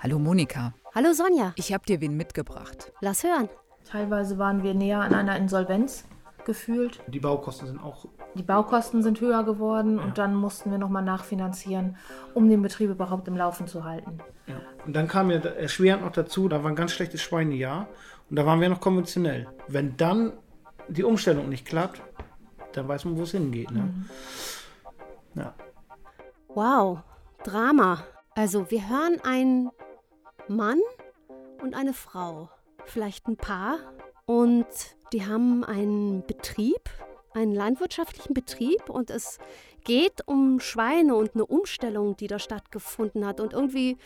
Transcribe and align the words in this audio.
Hallo 0.00 0.18
Monika. 0.18 0.74
Hallo 0.94 1.12
Sonja. 1.12 1.52
Ich 1.56 1.72
habe 1.72 1.84
dir 1.84 2.00
wen 2.00 2.16
mitgebracht. 2.16 2.92
Lass 3.00 3.24
hören. 3.24 3.48
Teilweise 3.84 4.38
waren 4.38 4.62
wir 4.62 4.74
näher 4.74 5.00
an 5.00 5.14
einer 5.14 5.36
Insolvenz 5.36 6.04
gefühlt. 6.44 7.00
Die 7.08 7.20
Baukosten 7.20 7.66
sind 7.66 7.82
auch. 7.82 8.06
Die 8.34 8.42
Baukosten 8.42 9.02
sind 9.02 9.20
höher 9.20 9.42
geworden 9.44 9.98
und 9.98 10.16
dann 10.16 10.34
mussten 10.34 10.70
wir 10.70 10.78
nochmal 10.78 11.02
nachfinanzieren, 11.02 11.96
um 12.34 12.48
den 12.48 12.62
Betrieb 12.62 12.90
überhaupt 12.90 13.28
im 13.28 13.36
Laufen 13.36 13.66
zu 13.66 13.84
halten. 13.84 14.18
Ja. 14.46 14.54
Und 14.86 14.94
dann 14.94 15.08
kam 15.08 15.30
ja 15.30 15.38
erschwerend 15.38 16.04
noch 16.04 16.12
dazu, 16.12 16.48
da 16.48 16.62
war 16.62 16.70
ein 16.70 16.76
ganz 16.76 16.92
schlechtes 16.92 17.20
Schweinejahr 17.20 17.88
und 18.30 18.36
da 18.36 18.46
waren 18.46 18.60
wir 18.60 18.68
noch 18.68 18.80
konventionell. 18.80 19.48
Wenn 19.66 19.96
dann 19.96 20.32
die 20.88 21.04
Umstellung 21.04 21.48
nicht 21.48 21.66
klappt, 21.66 22.00
dann 22.72 22.88
weiß 22.88 23.04
man, 23.04 23.16
wo 23.16 23.22
es 23.22 23.32
hingeht. 23.32 23.70
Ne? 23.70 23.82
Mhm. 23.82 24.06
Ja. 25.34 25.54
Wow, 26.48 27.00
Drama. 27.44 28.04
Also 28.34 28.70
wir 28.70 28.88
hören 28.88 29.20
einen 29.22 29.70
Mann 30.48 30.80
und 31.62 31.74
eine 31.74 31.92
Frau, 31.92 32.50
vielleicht 32.86 33.26
ein 33.26 33.36
Paar, 33.36 33.78
und 34.28 34.66
die 35.14 35.24
haben 35.24 35.64
einen 35.64 36.22
Betrieb, 36.26 36.90
einen 37.32 37.54
landwirtschaftlichen 37.54 38.34
Betrieb. 38.34 38.90
Und 38.90 39.08
es 39.08 39.38
geht 39.88 40.20
um 40.26 40.60
Schweine 40.60 41.16
und 41.16 41.34
eine 41.34 41.46
Umstellung, 41.46 42.14
die 42.16 42.26
da 42.26 42.38
stattgefunden 42.38 43.26
hat. 43.26 43.40
Und 43.40 43.54
irgendwie 43.54 43.96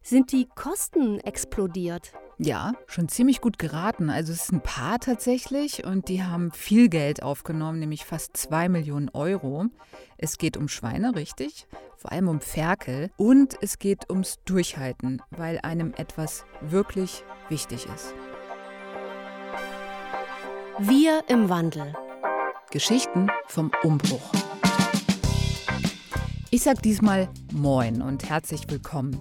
sind 0.00 0.30
die 0.30 0.46
Kosten 0.54 1.18
explodiert. 1.18 2.12
Ja, 2.38 2.72
schon 2.86 3.08
ziemlich 3.08 3.40
gut 3.40 3.58
geraten. 3.58 4.08
Also 4.08 4.32
es 4.32 4.44
ist 4.44 4.52
ein 4.52 4.62
Paar 4.62 5.00
tatsächlich 5.00 5.84
und 5.84 6.08
die 6.08 6.22
haben 6.22 6.52
viel 6.52 6.88
Geld 6.88 7.24
aufgenommen, 7.24 7.80
nämlich 7.80 8.04
fast 8.04 8.36
zwei 8.36 8.68
Millionen 8.68 9.10
Euro. 9.10 9.66
Es 10.16 10.38
geht 10.38 10.56
um 10.56 10.68
Schweine, 10.68 11.16
richtig, 11.16 11.66
vor 11.96 12.12
allem 12.12 12.28
um 12.28 12.40
Ferkel 12.40 13.10
und 13.16 13.56
es 13.60 13.80
geht 13.80 14.08
ums 14.10 14.38
Durchhalten, 14.44 15.20
weil 15.30 15.58
einem 15.58 15.92
etwas 15.96 16.44
wirklich 16.60 17.24
wichtig 17.48 17.86
ist. 17.92 18.14
Wir 20.78 21.24
im 21.28 21.48
Wandel. 21.48 21.94
Geschichten 22.70 23.28
vom 23.48 23.72
Umbruch. 23.82 24.51
Ich 26.54 26.64
sag 26.64 26.82
diesmal 26.82 27.30
Moin 27.50 28.02
und 28.02 28.28
herzlich 28.28 28.68
willkommen. 28.68 29.18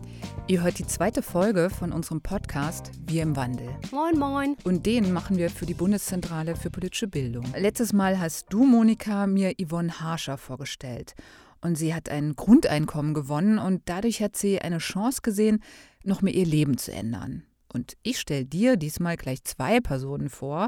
Ihr 0.48 0.64
hört 0.64 0.80
die 0.80 0.86
zweite 0.86 1.22
Folge 1.22 1.70
von 1.70 1.94
unserem 1.94 2.20
Podcast 2.20 2.92
Wir 3.08 3.24
im 3.24 3.38
Wandel. 3.38 3.70
Moin, 3.90 4.20
moin. 4.20 4.58
Und 4.66 4.86
den 4.86 5.14
machen 5.14 5.38
wir 5.38 5.50
für 5.50 5.66
die 5.66 5.74
Bundeszentrale 5.74 6.58
für 6.58 6.70
politische 6.70 7.08
Bildung. 7.08 7.46
Letztes 7.56 7.94
Mal 7.94 8.20
hast 8.20 8.48
du, 8.50 8.66
Monika, 8.66 9.28
mir 9.28 9.54
Yvonne 9.54 10.02
Harscher 10.02 10.38
vorgestellt. 10.38 11.16
Und 11.62 11.76
sie 11.76 11.96
hat 11.96 12.09
ein 12.09 12.36
Grundeinkommen 12.36 13.14
gewonnen 13.14 13.59
und 13.59 13.84
dadurch 13.86 14.22
hat 14.22 14.36
sie 14.36 14.59
eine 14.59 14.80
Chance 14.80 15.22
gesehen, 15.22 15.64
noch 16.04 16.22
mehr 16.22 16.34
ihr 16.34 16.46
Leben 16.46 16.78
zu 16.78 16.92
ändern. 16.92 17.44
Und 17.72 17.96
ich 18.04 18.20
stelle 18.20 18.44
dir 18.44 18.76
diesmal 18.76 19.16
gleich 19.16 19.46
zwei 19.46 19.80
Personen 19.80 20.28
vor, 20.28 20.68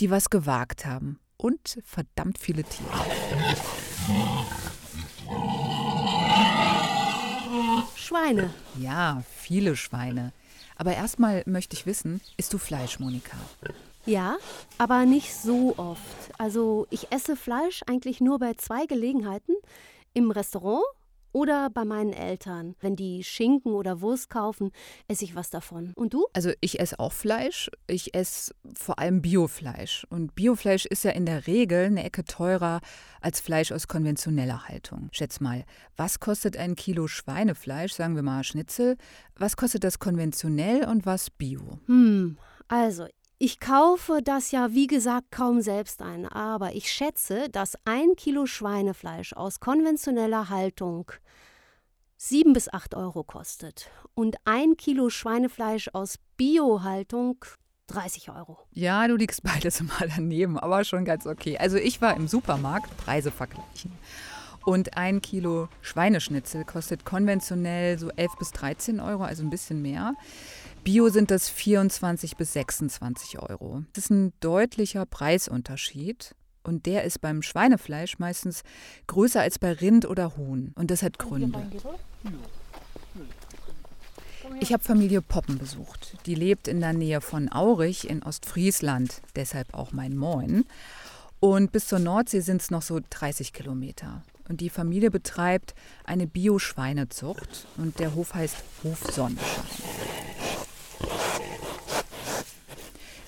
die 0.00 0.10
was 0.10 0.28
gewagt 0.28 0.86
haben. 0.86 1.20
Und 1.36 1.78
verdammt 1.84 2.36
viele 2.38 2.64
Tiere. 2.64 2.90
Schweine. 8.10 8.52
Ja, 8.76 9.22
viele 9.36 9.76
Schweine. 9.76 10.32
Aber 10.74 10.96
erstmal 10.96 11.44
möchte 11.46 11.76
ich 11.76 11.86
wissen, 11.86 12.20
isst 12.36 12.52
du 12.52 12.58
Fleisch, 12.58 12.98
Monika? 12.98 13.36
Ja, 14.04 14.36
aber 14.78 15.06
nicht 15.06 15.32
so 15.32 15.74
oft. 15.76 16.32
Also 16.36 16.88
ich 16.90 17.12
esse 17.12 17.36
Fleisch 17.36 17.82
eigentlich 17.86 18.20
nur 18.20 18.40
bei 18.40 18.54
zwei 18.54 18.86
Gelegenheiten. 18.86 19.54
Im 20.12 20.32
Restaurant 20.32 20.82
oder 21.32 21.70
bei 21.70 21.84
meinen 21.84 22.12
Eltern. 22.12 22.74
Wenn 22.80 22.96
die 22.96 23.24
Schinken 23.24 23.72
oder 23.72 24.00
Wurst 24.00 24.30
kaufen, 24.30 24.70
esse 25.08 25.24
ich 25.24 25.34
was 25.34 25.50
davon. 25.50 25.92
Und 25.96 26.14
du? 26.14 26.26
Also 26.32 26.52
ich 26.60 26.80
esse 26.80 26.98
auch 26.98 27.12
Fleisch. 27.12 27.70
Ich 27.86 28.14
esse 28.14 28.54
vor 28.74 28.98
allem 28.98 29.22
Biofleisch. 29.22 30.06
Und 30.10 30.34
Biofleisch 30.34 30.86
ist 30.86 31.04
ja 31.04 31.10
in 31.12 31.26
der 31.26 31.46
Regel 31.46 31.86
eine 31.86 32.04
Ecke 32.04 32.24
teurer 32.24 32.80
als 33.20 33.40
Fleisch 33.40 33.72
aus 33.72 33.88
konventioneller 33.88 34.68
Haltung. 34.68 35.08
Schätz 35.12 35.40
mal, 35.40 35.64
was 35.96 36.20
kostet 36.20 36.56
ein 36.56 36.76
Kilo 36.76 37.06
Schweinefleisch, 37.06 37.92
sagen 37.92 38.16
wir 38.16 38.22
mal 38.22 38.44
Schnitzel? 38.44 38.96
Was 39.36 39.56
kostet 39.56 39.84
das 39.84 39.98
konventionell 39.98 40.84
und 40.84 41.06
was 41.06 41.30
Bio? 41.30 41.78
Hm, 41.86 42.38
also 42.68 43.06
ich 43.42 43.58
kaufe 43.58 44.20
das 44.22 44.50
ja, 44.50 44.74
wie 44.74 44.86
gesagt, 44.86 45.30
kaum 45.30 45.62
selbst 45.62 46.02
ein, 46.02 46.26
aber 46.26 46.74
ich 46.74 46.92
schätze, 46.92 47.48
dass 47.48 47.74
ein 47.86 48.14
Kilo 48.14 48.44
Schweinefleisch 48.44 49.32
aus 49.32 49.60
konventioneller 49.60 50.50
Haltung 50.50 51.10
7 52.18 52.52
bis 52.52 52.70
8 52.70 52.94
Euro 52.96 53.24
kostet 53.24 53.90
und 54.12 54.36
ein 54.44 54.76
Kilo 54.76 55.08
Schweinefleisch 55.08 55.88
aus 55.94 56.16
Biohaltung 56.36 57.42
30 57.86 58.30
Euro. 58.30 58.58
Ja, 58.72 59.08
du 59.08 59.16
liegst 59.16 59.42
beides 59.42 59.80
mal 59.80 60.10
daneben, 60.14 60.58
aber 60.58 60.84
schon 60.84 61.06
ganz 61.06 61.26
okay. 61.26 61.56
Also 61.56 61.78
ich 61.78 62.02
war 62.02 62.14
im 62.14 62.28
Supermarkt, 62.28 62.94
Preise 62.98 63.30
vergleichen. 63.30 63.92
Und 64.66 64.98
ein 64.98 65.22
Kilo 65.22 65.70
Schweineschnitzel 65.80 66.66
kostet 66.66 67.06
konventionell 67.06 67.98
so 67.98 68.10
11 68.10 68.36
bis 68.38 68.50
13 68.50 69.00
Euro, 69.00 69.22
also 69.22 69.42
ein 69.42 69.48
bisschen 69.48 69.80
mehr. 69.80 70.14
Bio 70.84 71.08
sind 71.10 71.30
das 71.30 71.48
24 71.48 72.36
bis 72.36 72.54
26 72.54 73.38
Euro. 73.38 73.84
Das 73.92 74.04
ist 74.04 74.10
ein 74.10 74.32
deutlicher 74.40 75.06
Preisunterschied. 75.06 76.34
Und 76.62 76.86
der 76.86 77.04
ist 77.04 77.20
beim 77.20 77.42
Schweinefleisch 77.42 78.18
meistens 78.18 78.62
größer 79.06 79.40
als 79.40 79.58
bei 79.58 79.72
Rind 79.72 80.04
oder 80.06 80.36
Huhn. 80.36 80.72
Und 80.76 80.90
das 80.90 81.02
hat 81.02 81.18
Gründe. 81.18 81.62
Ich 84.60 84.72
habe 84.72 84.82
Familie 84.82 85.22
Poppen 85.22 85.58
besucht. 85.58 86.16
Die 86.26 86.34
lebt 86.34 86.68
in 86.68 86.80
der 86.80 86.92
Nähe 86.92 87.20
von 87.20 87.50
Aurich 87.50 88.08
in 88.08 88.22
Ostfriesland, 88.22 89.22
deshalb 89.36 89.72
auch 89.74 89.92
mein 89.92 90.16
Moin. 90.16 90.64
Und 91.40 91.72
bis 91.72 91.88
zur 91.88 91.98
Nordsee 91.98 92.40
sind 92.40 92.60
es 92.60 92.70
noch 92.70 92.82
so 92.82 93.00
30 93.08 93.52
Kilometer. 93.52 94.22
Und 94.48 94.60
die 94.60 94.68
Familie 94.68 95.10
betreibt 95.10 95.74
eine 96.04 96.26
Bio-Schweinezucht 96.26 97.66
und 97.76 97.98
der 97.98 98.14
Hof 98.14 98.34
heißt 98.34 98.56
Hof 98.82 98.98
Sonnenschein. 99.10 100.29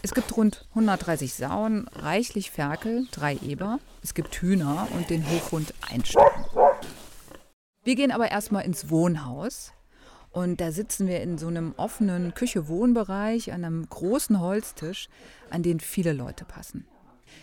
Es 0.05 0.15
gibt 0.15 0.37
rund 0.37 0.67
130 0.71 1.33
Sauen, 1.33 1.87
reichlich 1.93 2.51
Ferkel, 2.51 3.07
drei 3.13 3.37
Eber. 3.37 3.79
Es 4.03 4.15
gibt 4.15 4.35
Hühner 4.35 4.89
und 4.97 5.11
den 5.11 5.25
Hofhund 5.31 5.73
Einstein. 5.89 6.27
Wir 7.85 7.95
gehen 7.95 8.11
aber 8.11 8.29
erstmal 8.29 8.65
ins 8.65 8.91
Wohnhaus. 8.91 9.73
Und 10.33 10.61
da 10.61 10.73
sitzen 10.73 11.07
wir 11.07 11.21
in 11.21 11.39
so 11.39 11.47
einem 11.47 11.75
offenen 11.77 12.35
Küche-Wohnbereich 12.35 13.53
an 13.53 13.65
einem 13.65 13.89
großen 13.89 14.41
Holztisch, 14.41 15.09
an 15.51 15.63
den 15.63 15.79
viele 15.79 16.13
Leute 16.13 16.45
passen. 16.45 16.85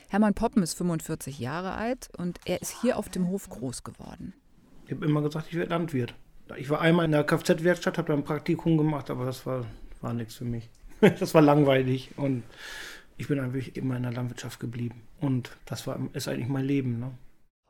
Hermann 0.09 0.33
Poppen 0.33 0.61
ist 0.61 0.73
45 0.73 1.39
Jahre 1.39 1.75
alt 1.75 2.09
und 2.17 2.41
er 2.43 2.61
ist 2.61 2.81
hier 2.81 2.97
auf 2.97 3.07
dem 3.07 3.29
Hof 3.29 3.47
groß 3.47 3.85
geworden. 3.85 4.33
Ich 4.85 4.91
habe 4.91 5.05
immer 5.05 5.21
gesagt, 5.21 5.47
ich 5.49 5.55
werde 5.55 5.69
Landwirt. 5.69 6.13
Ich 6.57 6.69
war 6.69 6.81
einmal 6.81 7.05
in 7.05 7.11
der 7.11 7.23
Kfz-Werkstatt, 7.23 7.97
habe 7.97 8.09
da 8.09 8.15
ein 8.15 8.23
Praktikum 8.25 8.77
gemacht, 8.77 9.09
aber 9.09 9.23
das 9.23 9.45
war, 9.45 9.65
war 10.01 10.13
nichts 10.13 10.35
für 10.35 10.45
mich. 10.45 10.69
das 11.19 11.33
war 11.33 11.41
langweilig 11.41 12.11
und 12.17 12.43
ich 13.17 13.27
bin 13.27 13.39
eigentlich 13.39 13.75
immer 13.75 13.97
in 13.97 14.03
der 14.03 14.13
Landwirtschaft 14.13 14.59
geblieben. 14.59 15.01
Und 15.19 15.51
das 15.65 15.85
war, 15.87 15.99
ist 16.13 16.27
eigentlich 16.27 16.47
mein 16.47 16.65
Leben. 16.65 16.99
Ne? 16.99 17.11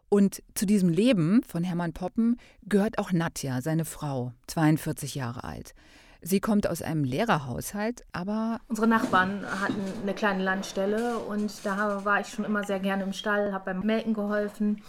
Und 0.10 0.44
zu 0.54 0.66
diesem 0.66 0.90
Leben 0.90 1.42
von 1.44 1.64
Hermann 1.64 1.94
Poppen 1.94 2.38
gehört 2.68 2.98
auch 2.98 3.12
Nadja, 3.12 3.62
seine 3.62 3.86
Frau, 3.86 4.34
42 4.48 5.16
Jahre 5.16 5.44
alt. 5.44 5.74
Sie 6.22 6.42
kommt 6.42 6.68
aus 6.68 6.82
einem 6.82 7.06
Lehrerhaushalt, 7.06 8.04
aber. 8.12 8.60
Unsere 8.68 8.88
Nachbarn 8.88 9.46
hatten 9.62 9.82
eine 10.02 10.14
kleine 10.14 10.44
Landstelle 10.44 11.18
und 11.18 11.66
da 11.66 12.04
war 12.04 12.20
ich 12.20 12.28
schon 12.28 12.44
immer 12.44 12.64
sehr 12.66 12.80
gerne 12.80 13.04
im 13.04 13.14
Stall, 13.14 13.54
habe 13.54 13.74
beim 13.74 13.86
Melken 13.86 14.14
geholfen. 14.14 14.82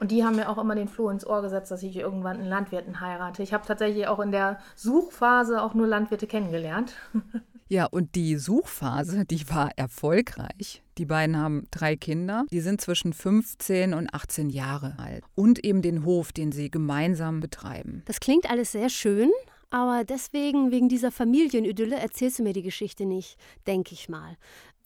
Und 0.00 0.12
die 0.12 0.24
haben 0.24 0.36
mir 0.36 0.48
auch 0.48 0.58
immer 0.58 0.74
den 0.74 0.88
Floh 0.88 1.10
ins 1.10 1.26
Ohr 1.26 1.42
gesetzt, 1.42 1.70
dass 1.70 1.82
ich 1.82 1.96
irgendwann 1.96 2.38
einen 2.38 2.48
Landwirten 2.48 3.00
heirate. 3.00 3.42
Ich 3.42 3.52
habe 3.52 3.66
tatsächlich 3.66 4.06
auch 4.06 4.20
in 4.20 4.32
der 4.32 4.60
Suchphase 4.76 5.60
auch 5.60 5.74
nur 5.74 5.86
Landwirte 5.86 6.26
kennengelernt. 6.26 6.94
Ja, 7.70 7.84
und 7.84 8.14
die 8.14 8.36
Suchphase, 8.36 9.26
die 9.26 9.48
war 9.50 9.70
erfolgreich. 9.76 10.82
Die 10.96 11.04
beiden 11.04 11.36
haben 11.36 11.66
drei 11.70 11.96
Kinder, 11.96 12.46
die 12.50 12.60
sind 12.60 12.80
zwischen 12.80 13.12
15 13.12 13.92
und 13.92 14.12
18 14.14 14.48
Jahre 14.48 14.98
alt. 14.98 15.22
Und 15.34 15.62
eben 15.64 15.82
den 15.82 16.04
Hof, 16.04 16.32
den 16.32 16.50
sie 16.50 16.70
gemeinsam 16.70 17.40
betreiben. 17.40 18.02
Das 18.06 18.20
klingt 18.20 18.50
alles 18.50 18.72
sehr 18.72 18.88
schön, 18.88 19.30
aber 19.70 20.04
deswegen, 20.04 20.70
wegen 20.70 20.88
dieser 20.88 21.12
Familienidylle, 21.12 21.96
erzählst 21.96 22.38
du 22.38 22.42
mir 22.42 22.54
die 22.54 22.62
Geschichte 22.62 23.04
nicht, 23.04 23.36
denke 23.66 23.92
ich 23.92 24.08
mal. 24.08 24.36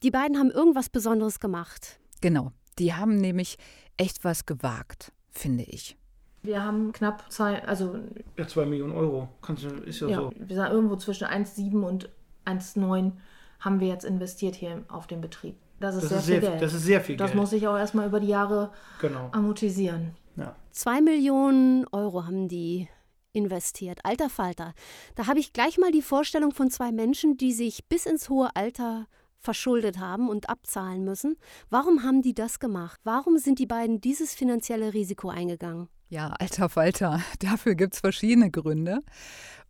Die 0.03 0.11
beiden 0.11 0.37
haben 0.37 0.51
irgendwas 0.51 0.89
Besonderes 0.89 1.39
gemacht. 1.39 2.01
Genau, 2.21 2.51
die 2.81 2.93
haben 2.95 3.17
nämlich 3.17 3.59
echt 3.97 4.25
was 4.25 4.45
gewagt, 4.45 5.13
finde 5.31 5.63
ich. 5.63 5.97
Wir 6.43 6.65
haben 6.65 6.93
knapp 6.93 7.31
zwei, 7.31 7.63
also. 7.65 8.01
Ja, 8.37 8.49
zwei 8.49 8.67
Millionen 8.67 8.93
Euro. 8.93 9.29
Kannst 9.41 9.63
du, 9.63 9.69
ist 9.69 10.01
ja, 10.01 10.09
ja 10.09 10.17
so. 10.17 10.33
Wir 10.37 10.57
sind 10.57 10.67
irgendwo 10.67 10.97
zwischen 10.97 11.29
1,7 11.29 11.81
und 11.83 12.11
1,9 12.47 13.13
haben 13.61 13.81
wir 13.81 13.89
jetzt 13.89 14.05
investiert 14.05 14.55
hier 14.55 14.85
auf 14.89 15.07
dem 15.07 15.21
Betrieb. 15.21 15.57
Das 15.81 15.97
ist, 15.97 16.05
das 16.05 16.11
sehr, 16.11 16.19
ist 16.19 16.25
viel 16.25 16.41
sehr, 16.41 16.51
Geld. 16.51 16.63
Das 16.63 16.75
ist 16.75 16.85
sehr 16.85 17.01
viel 17.01 17.17
das 17.17 17.31
Geld. 17.31 17.39
Das 17.39 17.41
muss 17.41 17.53
ich 17.53 17.67
auch 17.67 17.77
erstmal 17.77 18.07
über 18.07 18.21
die 18.21 18.29
Jahre 18.29 18.71
genau. 19.01 19.29
amortisieren. 19.33 20.13
Ja. 20.37 20.55
Zwei 20.71 21.01
Millionen 21.01 21.87
Euro 21.89 22.25
haben 22.25 22.49
die 22.49 22.89
investiert. 23.33 24.01
Alter 24.05 24.31
Falter. 24.31 24.75
Da 25.15 25.27
habe 25.27 25.41
ich 25.41 25.53
gleich 25.53 25.79
mal 25.79 25.91
die 25.91 26.03
Vorstellung 26.03 26.53
von 26.53 26.71
zwei 26.71 26.93
Menschen, 26.93 27.37
die 27.37 27.53
sich 27.53 27.87
bis 27.89 28.07
ins 28.07 28.29
hohe 28.29 28.55
Alter 28.55 29.07
verschuldet 29.39 29.99
haben 29.99 30.29
und 30.29 30.49
abzahlen 30.49 31.05
müssen. 31.05 31.37
Warum 31.69 32.05
haben 32.05 32.23
die 32.23 32.35
das 32.35 32.61
gemacht? 32.61 33.01
Warum 33.03 33.39
sind 33.39 33.59
die 33.59 33.67
beiden 33.67 34.01
dieses 34.01 34.35
finanzielle 34.35 34.95
Risiko 34.95 35.29
eingegangen? 35.31 35.89
Ja, 36.09 36.29
alter 36.39 36.69
Falter, 36.69 37.21
dafür 37.41 37.75
gibt 37.75 37.95
es 37.95 38.01
verschiedene 38.01 38.51
Gründe. 38.51 39.01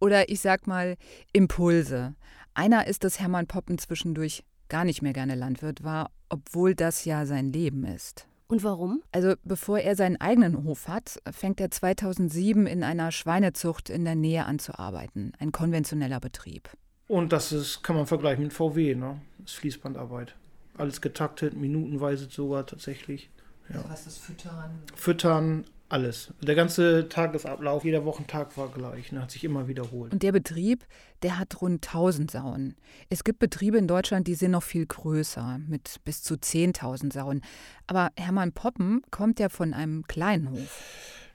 Oder 0.01 0.29
ich 0.29 0.41
sag 0.41 0.67
mal 0.67 0.97
Impulse. 1.33 2.17
Einer 2.55 2.87
ist, 2.87 3.05
dass 3.05 3.19
Hermann 3.19 3.47
Poppen 3.47 3.79
zwischendurch 3.79 4.45
gar 4.69 4.85
nicht 4.85 5.03
mehr 5.03 5.13
gerne 5.13 5.35
Landwirt 5.35 5.85
war, 5.85 6.11
obwohl 6.29 6.75
das 6.75 7.05
ja 7.05 7.27
sein 7.27 7.53
Leben 7.53 7.85
ist. 7.85 8.27
Und 8.49 8.65
warum? 8.65 9.03
Also 9.13 9.35
bevor 9.45 9.79
er 9.79 9.97
seinen 9.97 10.21
eigenen 10.21 10.65
Hof 10.65 10.87
hat, 10.89 11.19
fängt 11.31 11.61
er 11.61 11.71
2007 11.71 12.67
in 12.67 12.85
einer 12.85 13.11
Schweinezucht 13.11 13.89
in 13.89 14.05
der 14.05 14.15
Nähe 14.15 14.45
an 14.45 14.59
zu 14.59 14.79
arbeiten. 14.79 15.33
Ein 15.39 15.53
konventioneller 15.53 16.21
Betrieb. 16.21 16.69
Und 17.09 17.33
das 17.33 17.53
ist, 17.53 17.83
kann 17.83 17.97
man 17.97 18.07
vergleichen 18.07 18.45
mit 18.45 18.53
VW, 18.53 18.95
ne? 18.95 19.21
Das 19.39 19.53
ist 19.53 19.59
Fließbandarbeit. 19.59 20.35
Alles 20.77 21.01
getaktet, 21.01 21.55
minutenweise 21.57 22.29
sogar 22.31 22.67
tatsächlich. 22.67 23.31
Ja. 23.73 23.85
Was 23.89 24.07
ist 24.07 24.19
Füttern? 24.19 24.83
Füttern, 24.95 25.65
alles. 25.93 26.33
Der 26.41 26.55
ganze 26.55 27.09
Tagesablauf, 27.09 27.85
jeder 27.85 28.05
Wochentag 28.05 28.57
war 28.57 28.69
gleich, 28.69 29.13
ne, 29.13 29.23
hat 29.23 29.31
sich 29.31 29.45
immer 29.45 29.69
wiederholt. 29.69 30.13
Und 30.13 30.23
der 30.23 30.33
Betrieb, 30.33 30.85
der 31.23 31.39
hat 31.39 31.61
rund 31.61 31.87
1000 31.87 32.31
Sauen. 32.31 32.77
Es 33.11 33.25
gibt 33.25 33.39
Betriebe 33.39 33.79
in 33.79 33.87
Deutschland, 33.87 34.27
die 34.27 34.35
sind 34.35 34.53
noch 34.53 34.63
viel 34.63 34.87
größer, 34.87 35.61
mit 35.69 36.01
bis 36.05 36.23
zu 36.23 36.35
10.000 36.35 37.13
Sauen. 37.13 37.43
Aber 37.87 38.11
Hermann 38.17 38.53
Poppen 38.53 39.03
kommt 39.11 39.39
ja 39.39 39.49
von 39.49 39.75
einem 39.75 40.07
kleinen 40.07 40.51
Hof. 40.51 40.83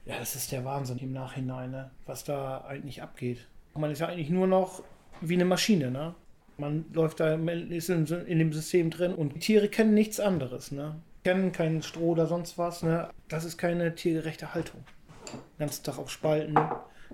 Ja, 0.06 0.18
das 0.20 0.36
ist 0.36 0.52
der 0.52 0.66
Wahnsinn 0.66 0.98
im 1.00 1.12
Nachhinein, 1.12 1.72
ne? 1.72 1.92
was 2.06 2.24
da 2.24 2.66
eigentlich 2.68 3.02
abgeht. 3.02 3.48
Man 3.76 3.92
ist 3.92 4.00
ja 4.00 4.08
eigentlich 4.08 4.30
nur 4.30 4.48
noch 4.48 4.84
wie 5.22 5.36
eine 5.36 5.46
Maschine, 5.46 5.92
ne? 5.92 6.16
Man 6.58 6.86
läuft 6.92 7.20
da, 7.20 7.36
ist 7.36 7.90
in, 7.90 8.08
in 8.08 8.40
dem 8.40 8.52
System 8.52 8.90
drin 8.90 9.14
und 9.14 9.36
die 9.36 9.40
Tiere 9.40 9.68
kennen 9.68 9.94
nichts 9.94 10.20
anderes, 10.20 10.72
ne? 10.72 10.96
Kennen 11.28 11.52
keinen 11.52 11.82
Stroh 11.82 12.12
oder 12.12 12.26
sonst 12.26 12.58
was, 12.58 12.84
ne? 12.84 13.10
Das 13.28 13.44
ist 13.44 13.58
keine 13.58 13.94
tiergerechte 13.94 14.54
Haltung. 14.54 14.86
Den 15.28 15.60
ganzen 15.60 15.84
Tag 15.84 15.98
auf 15.98 16.10
Spalten. 16.10 16.58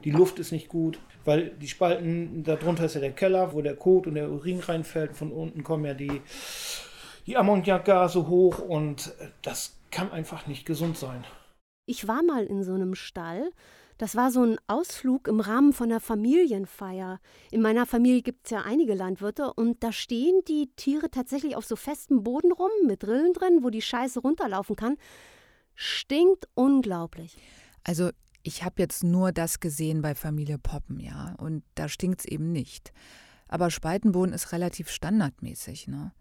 Die 0.04 0.12
Luft 0.12 0.38
ist 0.38 0.52
nicht 0.52 0.70
gut, 0.70 1.00
weil 1.26 1.50
die 1.50 1.68
Spalten, 1.68 2.44
darunter 2.44 2.86
ist 2.86 2.94
ja 2.94 3.02
der 3.02 3.14
Keller, 3.14 3.54
wo 3.54 3.64
der 3.64 3.76
Kot 3.76 4.06
und 4.06 4.14
der 4.14 4.30
Urin 4.30 4.60
reinfällt. 4.60 5.18
Von 5.18 5.32
unten 5.32 5.64
kommen 5.64 5.86
ja 5.86 5.96
die, 5.96 6.22
die 7.26 7.38
Ammoniakgase 7.38 8.28
hoch 8.28 8.60
und 8.60 9.16
das 9.42 9.80
kann 9.90 10.12
einfach 10.12 10.46
nicht 10.46 10.68
gesund 10.68 10.96
sein. 10.96 11.24
Ich 11.88 12.08
war 12.08 12.22
mal 12.22 12.46
in 12.46 12.62
so 12.62 12.76
einem 12.76 12.94
Stall 12.94 13.50
das 13.98 14.16
war 14.16 14.32
so 14.32 14.44
ein 14.44 14.58
Ausflug 14.68 15.28
im 15.28 15.40
Rahmen 15.40 15.74
von 15.74 15.92
einer 15.92 16.00
Familienfeier. 16.00 17.20
In 17.52 17.62
meiner 17.62 17.86
Familie 17.86 18.22
gibt 18.22 18.46
es 18.46 18.52
ja 18.52 18.62
einige 18.62 18.94
Landwirte 18.94 19.54
und 19.54 19.84
da 19.84 19.92
stehen 19.92 20.42
die 20.48 20.72
Tiere 20.76 21.10
tatsächlich 21.10 21.56
auf 21.56 21.66
so 21.66 21.76
festem 21.76 22.24
Boden 22.24 22.52
rum 22.52 22.72
mit 22.86 23.06
Rillen 23.06 23.34
drin, 23.34 23.60
wo 23.62 23.70
die 23.70 23.82
Scheiße 23.82 24.20
runterlaufen 24.20 24.76
kann. 24.76 24.98
Stinkt 25.76 26.48
unglaublich. 26.54 27.38
Also 27.84 28.10
ich 28.44 28.64
habe 28.64 28.82
jetzt 28.82 29.04
nur 29.04 29.32
das 29.32 29.60
gesehen 29.60 30.02
bei 30.02 30.16
Familie 30.16 30.58
Poppen, 30.58 31.00
ja, 31.00 31.36
und 31.38 31.64
da 31.76 31.88
stinkt 31.88 32.22
es 32.22 32.26
eben 32.26 32.52
nicht. 32.52 32.92
Aber 33.48 33.70
Spaltenboden 33.70 34.34
ist 34.34 34.52
relativ 34.52 34.90
standardmäßig, 34.90 35.88
ne? 35.88 36.12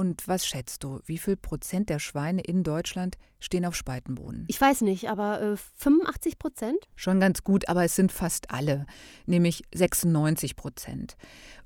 Und 0.00 0.26
was 0.28 0.46
schätzt 0.46 0.82
du, 0.82 1.00
wie 1.04 1.18
viel 1.18 1.36
Prozent 1.36 1.90
der 1.90 1.98
Schweine 1.98 2.40
in 2.40 2.62
Deutschland 2.62 3.18
stehen 3.38 3.66
auf 3.66 3.74
Spaltenboden? 3.74 4.46
Ich 4.48 4.58
weiß 4.58 4.80
nicht, 4.80 5.10
aber 5.10 5.42
äh, 5.42 5.56
85 5.76 6.38
Prozent? 6.38 6.78
Schon 6.96 7.20
ganz 7.20 7.44
gut, 7.44 7.68
aber 7.68 7.84
es 7.84 7.96
sind 7.96 8.10
fast 8.10 8.50
alle, 8.50 8.86
nämlich 9.26 9.62
96 9.74 10.56
Prozent. 10.56 11.18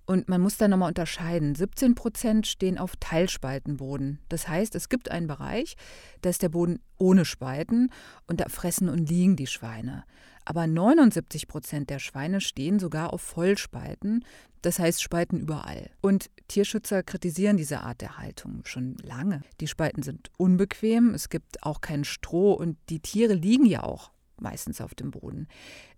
Und 0.05 0.29
man 0.29 0.41
muss 0.41 0.57
da 0.57 0.67
nochmal 0.67 0.89
unterscheiden. 0.89 1.55
17 1.55 1.95
Prozent 1.95 2.49
stehen 2.49 2.77
auf 2.77 2.97
Teilspaltenboden. 2.99 4.19
Das 4.29 4.49
heißt, 4.49 4.75
es 4.75 4.89
gibt 4.89 5.13
einen 5.13 5.29
Bereich, 5.29 5.77
da 6.21 6.31
ist 6.31 6.43
der 6.43 6.49
Boden 6.49 6.81
ohne 6.99 7.25
Spalten 7.25 7.93
und 8.27 8.41
da 8.41 8.49
fressen 8.49 8.89
und 8.89 9.09
liegen 9.09 9.37
die 9.37 9.47
Schweine. 9.47 10.03
Aber 10.45 10.67
79 10.67 11.49
Prozent 11.49 11.91
der 11.91 11.99
Schweine 11.99 12.41
stehen 12.41 12.79
sogar 12.79 13.13
auf 13.13 13.23
Vollspalten, 13.23 14.25
das 14.63 14.79
heißt 14.79 15.03
Spalten 15.03 15.39
überall. 15.39 15.91
Und 16.01 16.31
Tierschützer 16.49 17.03
kritisieren 17.03 17.57
diese 17.57 17.81
Art 17.81 18.01
der 18.01 18.19
Haltung 18.19 18.63
schon 18.65 18.97
lange. 19.03 19.43
Die 19.61 19.67
Spalten 19.67 20.03
sind 20.03 20.31
unbequem, 20.37 21.15
es 21.15 21.29
gibt 21.29 21.63
auch 21.63 21.81
kein 21.81 22.05
Stroh 22.05 22.53
und 22.53 22.77
die 22.89 23.01
Tiere 23.01 23.35
liegen 23.35 23.67
ja 23.67 23.83
auch 23.83 24.11
meistens 24.39 24.81
auf 24.81 24.95
dem 24.95 25.11
Boden. 25.11 25.49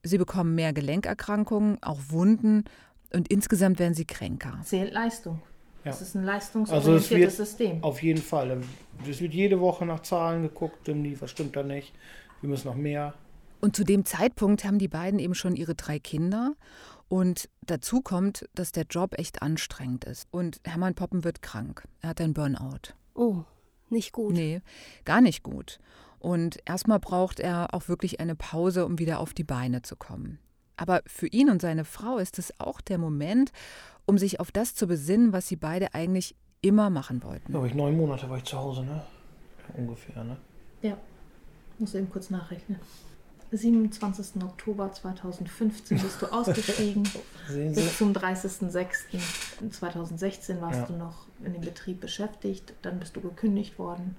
Sie 0.02 0.18
bekommen 0.18 0.54
mehr 0.54 0.72
Gelenkerkrankungen, 0.72 1.82
auch 1.82 2.00
Wunden 2.08 2.64
und 3.12 3.28
insgesamt 3.28 3.78
werden 3.78 3.94
sie 3.94 4.04
kränker. 4.04 4.60
Zählt 4.62 4.92
Leistung. 4.92 5.42
Ja. 5.84 5.92
Das 5.92 6.02
ist 6.02 6.16
ein 6.16 6.24
leistungsorientiertes 6.24 7.38
also 7.38 7.44
System. 7.44 7.82
Auf 7.84 8.02
jeden 8.02 8.20
Fall. 8.20 8.60
Es 9.08 9.20
wird 9.20 9.32
jede 9.32 9.60
Woche 9.60 9.86
nach 9.86 10.00
Zahlen 10.00 10.42
geguckt, 10.42 10.88
was 10.88 11.30
stimmt 11.30 11.54
da 11.54 11.62
nicht. 11.62 11.94
Wir 12.40 12.50
müssen 12.50 12.66
noch 12.66 12.74
mehr 12.74 13.14
und 13.60 13.76
zu 13.76 13.84
dem 13.84 14.04
Zeitpunkt 14.04 14.64
haben 14.64 14.78
die 14.78 14.88
beiden 14.88 15.18
eben 15.18 15.34
schon 15.34 15.56
ihre 15.56 15.74
drei 15.74 15.98
Kinder. 15.98 16.54
Und 17.08 17.48
dazu 17.62 18.00
kommt, 18.00 18.48
dass 18.54 18.72
der 18.72 18.84
Job 18.84 19.14
echt 19.18 19.42
anstrengend 19.42 20.04
ist. 20.04 20.26
Und 20.30 20.60
Hermann 20.64 20.94
Poppen 20.94 21.24
wird 21.24 21.42
krank. 21.42 21.84
Er 22.00 22.10
hat 22.10 22.20
ein 22.20 22.34
Burnout. 22.34 22.94
Oh, 23.14 23.44
nicht 23.88 24.12
gut. 24.12 24.34
Nee, 24.34 24.60
gar 25.04 25.20
nicht 25.20 25.42
gut. 25.42 25.78
Und 26.18 26.58
erstmal 26.64 26.98
braucht 26.98 27.38
er 27.38 27.72
auch 27.74 27.88
wirklich 27.88 28.20
eine 28.20 28.34
Pause, 28.34 28.84
um 28.84 28.98
wieder 28.98 29.20
auf 29.20 29.34
die 29.34 29.44
Beine 29.44 29.82
zu 29.82 29.96
kommen. 29.96 30.38
Aber 30.76 31.02
für 31.06 31.28
ihn 31.28 31.48
und 31.48 31.62
seine 31.62 31.84
Frau 31.84 32.18
ist 32.18 32.38
es 32.38 32.52
auch 32.58 32.80
der 32.80 32.98
Moment, 32.98 33.52
um 34.04 34.18
sich 34.18 34.40
auf 34.40 34.50
das 34.50 34.74
zu 34.74 34.86
besinnen, 34.86 35.32
was 35.32 35.46
sie 35.46 35.56
beide 35.56 35.94
eigentlich 35.94 36.34
immer 36.60 36.90
machen 36.90 37.22
wollten. 37.22 37.52
Ja, 37.52 37.64
ich 37.64 37.74
neun 37.74 37.96
Monate 37.96 38.28
war 38.28 38.38
ich 38.38 38.44
zu 38.44 38.58
Hause, 38.58 38.82
ne? 38.84 39.02
Ungefähr, 39.74 40.24
ne? 40.24 40.36
Ja. 40.82 40.96
Muss 41.78 41.94
eben 41.94 42.10
kurz 42.10 42.30
nachrechnen. 42.30 42.78
27. 43.52 44.42
Oktober 44.42 44.90
2015 44.92 45.98
bist 45.98 46.22
du 46.22 46.26
ausgestiegen. 46.26 47.02
Bis 47.48 47.98
zum 47.98 48.12
30.06.2016 48.12 50.60
warst 50.60 50.80
ja. 50.80 50.86
du 50.86 50.94
noch 50.94 51.26
in 51.44 51.52
dem 51.52 51.62
Betrieb 51.62 52.00
beschäftigt. 52.00 52.72
Dann 52.82 52.98
bist 52.98 53.14
du 53.16 53.20
gekündigt 53.20 53.78
worden. 53.78 54.16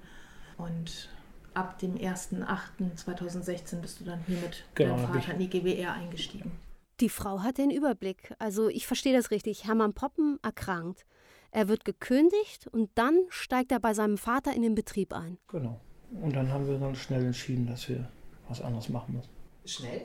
Und 0.56 1.10
ab 1.54 1.78
dem 1.78 1.96
1.08.2016 1.96 3.80
bist 3.80 4.00
du 4.00 4.04
dann 4.04 4.20
hier 4.26 4.38
mit 4.38 4.64
genau, 4.74 4.96
deinem 4.96 5.08
Vater 5.08 5.34
in 5.34 5.38
die 5.38 5.50
GWR 5.50 5.92
eingestiegen. 5.92 6.52
Die 7.00 7.08
Frau 7.08 7.42
hat 7.42 7.58
den 7.58 7.70
Überblick. 7.70 8.34
Also 8.38 8.68
ich 8.68 8.86
verstehe 8.86 9.16
das 9.16 9.30
richtig. 9.30 9.66
Hermann 9.66 9.94
Poppen 9.94 10.38
erkrankt. 10.42 11.06
Er 11.50 11.68
wird 11.68 11.84
gekündigt 11.84 12.66
und 12.66 12.90
dann 12.94 13.18
steigt 13.28 13.72
er 13.72 13.80
bei 13.80 13.94
seinem 13.94 14.18
Vater 14.18 14.52
in 14.52 14.62
den 14.62 14.74
Betrieb 14.74 15.12
ein. 15.12 15.38
Genau. 15.48 15.80
Und 16.10 16.34
dann 16.34 16.50
haben 16.50 16.66
wir 16.66 16.78
dann 16.78 16.94
schnell 16.94 17.24
entschieden, 17.24 17.66
dass 17.66 17.88
wir 17.88 18.08
was 18.48 18.60
anderes 18.60 18.88
machen 18.88 19.14
muss. 19.14 19.28
Schnell? 19.64 20.02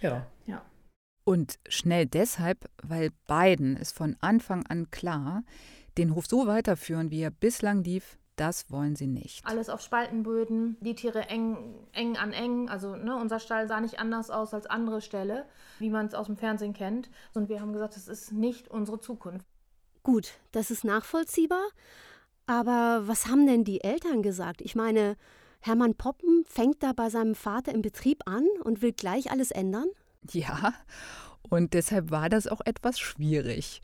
Ja. 0.00 0.26
Ja. 0.46 0.62
Und 1.24 1.58
schnell 1.68 2.06
deshalb, 2.06 2.68
weil 2.82 3.10
beiden 3.26 3.76
ist 3.76 3.96
von 3.96 4.16
Anfang 4.20 4.66
an 4.66 4.90
klar, 4.90 5.44
den 5.98 6.14
Hof 6.14 6.26
so 6.26 6.46
weiterführen, 6.46 7.10
wie 7.10 7.22
er 7.22 7.30
bislang 7.30 7.84
lief, 7.84 8.18
das 8.36 8.70
wollen 8.70 8.96
sie 8.96 9.06
nicht. 9.06 9.46
Alles 9.46 9.68
auf 9.68 9.82
Spaltenböden, 9.82 10.76
die 10.80 10.94
Tiere 10.94 11.28
eng, 11.28 11.74
eng 11.92 12.16
an 12.16 12.32
eng. 12.32 12.68
Also 12.68 12.96
ne, 12.96 13.16
unser 13.16 13.38
Stall 13.38 13.68
sah 13.68 13.80
nicht 13.80 13.98
anders 13.98 14.30
aus 14.30 14.54
als 14.54 14.66
andere 14.66 15.00
Ställe, 15.00 15.46
wie 15.78 15.90
man 15.90 16.06
es 16.06 16.14
aus 16.14 16.26
dem 16.26 16.36
Fernsehen 16.36 16.72
kennt. 16.72 17.10
Und 17.34 17.48
wir 17.48 17.60
haben 17.60 17.72
gesagt, 17.72 17.94
das 17.94 18.08
ist 18.08 18.32
nicht 18.32 18.68
unsere 18.68 19.00
Zukunft. 19.00 19.46
Gut, 20.02 20.32
das 20.50 20.70
ist 20.70 20.82
nachvollziehbar. 20.82 21.64
Aber 22.46 23.02
was 23.06 23.26
haben 23.26 23.46
denn 23.46 23.64
die 23.64 23.84
Eltern 23.84 24.22
gesagt? 24.22 24.62
Ich 24.62 24.74
meine, 24.74 25.16
Hermann 25.62 25.94
Poppen 25.94 26.44
fängt 26.46 26.82
da 26.82 26.92
bei 26.92 27.08
seinem 27.08 27.34
Vater 27.34 27.72
im 27.72 27.82
Betrieb 27.82 28.22
an 28.26 28.46
und 28.64 28.82
will 28.82 28.92
gleich 28.92 29.30
alles 29.30 29.50
ändern? 29.52 29.86
Ja, 30.30 30.74
und 31.48 31.74
deshalb 31.74 32.10
war 32.10 32.28
das 32.28 32.46
auch 32.46 32.60
etwas 32.64 32.98
schwierig. 32.98 33.80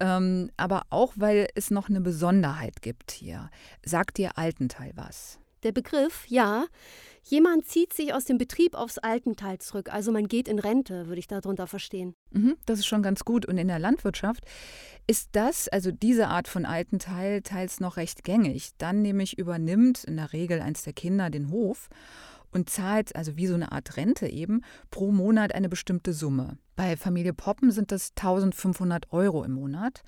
Ähm, 0.00 0.50
aber 0.56 0.82
auch, 0.90 1.12
weil 1.16 1.48
es 1.54 1.70
noch 1.70 1.88
eine 1.88 2.00
Besonderheit 2.00 2.82
gibt 2.82 3.10
hier. 3.12 3.50
Sagt 3.84 4.18
dir 4.18 4.38
Altenteil 4.38 4.92
was? 4.96 5.38
Der 5.62 5.72
Begriff, 5.72 6.26
ja. 6.28 6.64
Jemand 7.22 7.66
zieht 7.66 7.92
sich 7.92 8.14
aus 8.14 8.24
dem 8.24 8.38
Betrieb 8.38 8.74
aufs 8.74 8.98
Altenteil 8.98 9.58
zurück. 9.58 9.92
Also 9.92 10.10
man 10.10 10.26
geht 10.26 10.48
in 10.48 10.58
Rente, 10.58 11.06
würde 11.06 11.18
ich 11.18 11.26
darunter 11.26 11.66
verstehen. 11.66 12.14
Mhm, 12.30 12.56
das 12.66 12.78
ist 12.78 12.86
schon 12.86 13.02
ganz 13.02 13.24
gut. 13.24 13.46
Und 13.46 13.58
in 13.58 13.68
der 13.68 13.78
Landwirtschaft 13.78 14.44
ist 15.06 15.30
das, 15.32 15.68
also 15.68 15.90
diese 15.90 16.28
Art 16.28 16.48
von 16.48 16.64
Altenteil, 16.64 17.42
teils 17.42 17.80
noch 17.80 17.96
recht 17.96 18.24
gängig. 18.24 18.70
Dann 18.78 19.02
nämlich 19.02 19.38
übernimmt 19.38 20.04
in 20.04 20.16
der 20.16 20.32
Regel 20.32 20.60
eins 20.60 20.82
der 20.82 20.92
Kinder 20.92 21.30
den 21.30 21.50
Hof 21.50 21.88
und 22.52 22.68
zahlt, 22.68 23.14
also 23.14 23.36
wie 23.36 23.46
so 23.46 23.54
eine 23.54 23.72
Art 23.72 23.96
Rente 23.96 24.26
eben, 24.26 24.62
pro 24.90 25.12
Monat 25.12 25.54
eine 25.54 25.68
bestimmte 25.68 26.12
Summe. 26.12 26.58
Bei 26.74 26.96
Familie 26.96 27.34
Poppen 27.34 27.70
sind 27.70 27.92
das 27.92 28.12
1500 28.16 29.12
Euro 29.12 29.44
im 29.44 29.52
Monat, 29.52 30.02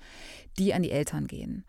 die 0.57 0.73
an 0.73 0.83
die 0.83 0.91
Eltern 0.91 1.27
gehen. 1.27 1.65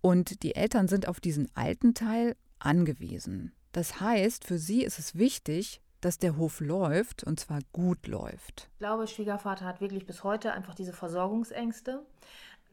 Und 0.00 0.42
die 0.42 0.54
Eltern 0.54 0.88
sind 0.88 1.08
auf 1.08 1.20
diesen 1.20 1.48
Altenteil 1.54 2.36
angewiesen. 2.58 3.52
Das 3.74 4.00
heißt, 4.00 4.44
für 4.44 4.56
sie 4.56 4.84
ist 4.84 5.00
es 5.00 5.18
wichtig, 5.18 5.80
dass 6.00 6.18
der 6.18 6.36
Hof 6.36 6.60
läuft 6.60 7.24
und 7.24 7.40
zwar 7.40 7.58
gut 7.72 8.06
läuft. 8.06 8.70
Ich 8.74 8.78
glaube, 8.78 9.08
Schwiegervater 9.08 9.64
hat 9.64 9.80
wirklich 9.80 10.06
bis 10.06 10.22
heute 10.22 10.52
einfach 10.52 10.76
diese 10.76 10.92
Versorgungsängste, 10.92 12.06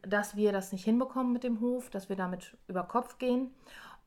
dass 0.02 0.36
wir 0.36 0.52
das 0.52 0.70
nicht 0.70 0.84
hinbekommen 0.84 1.32
mit 1.32 1.42
dem 1.42 1.60
Hof, 1.60 1.90
dass 1.90 2.08
wir 2.08 2.14
damit 2.14 2.56
über 2.68 2.84
Kopf 2.84 3.18
gehen 3.18 3.50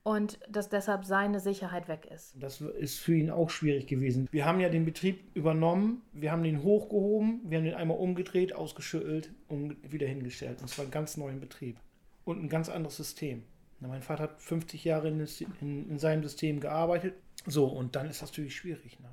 und 0.03 0.39
dass 0.47 0.69
deshalb 0.69 1.03
seine 1.03 1.41
Sicherheit 1.41 1.89
weg 1.89 2.07
ist. 2.13 2.33
Das 2.39 2.61
ist 2.61 2.99
für 2.99 3.15
ihn 3.15 3.29
auch 3.29 3.49
schwierig 3.49 3.87
gewesen. 3.87 4.29
Wir 4.31 4.45
haben 4.45 4.61
ja 4.61 4.69
den 4.69 4.85
Betrieb 4.85 5.35
übernommen, 5.35 6.01
wir 6.13 6.31
haben 6.31 6.43
den 6.43 6.63
hochgehoben, 6.63 7.41
wir 7.43 7.57
haben 7.57 7.65
den 7.65 7.75
einmal 7.75 7.97
umgedreht, 7.97 8.55
ausgeschüttelt 8.55 9.33
und 9.49 9.75
wieder 9.91 10.07
hingestellt. 10.07 10.61
Und 10.61 10.69
zwar 10.69 10.83
einen 10.83 10.91
ganz 10.91 11.17
neuen 11.17 11.41
Betrieb 11.41 11.77
und 12.23 12.41
ein 12.41 12.47
ganz 12.47 12.69
anderes 12.69 12.95
System. 12.95 13.43
Mein 13.87 14.01
Vater 14.01 14.23
hat 14.23 14.41
50 14.41 14.83
Jahre 14.83 15.09
in, 15.09 15.25
in, 15.61 15.89
in 15.89 15.99
seinem 15.99 16.23
System 16.23 16.59
gearbeitet. 16.59 17.15
So, 17.45 17.65
und 17.65 17.95
dann 17.95 18.09
ist 18.09 18.21
das 18.21 18.31
natürlich 18.31 18.55
schwierig. 18.55 18.99
Ne? 18.99 19.09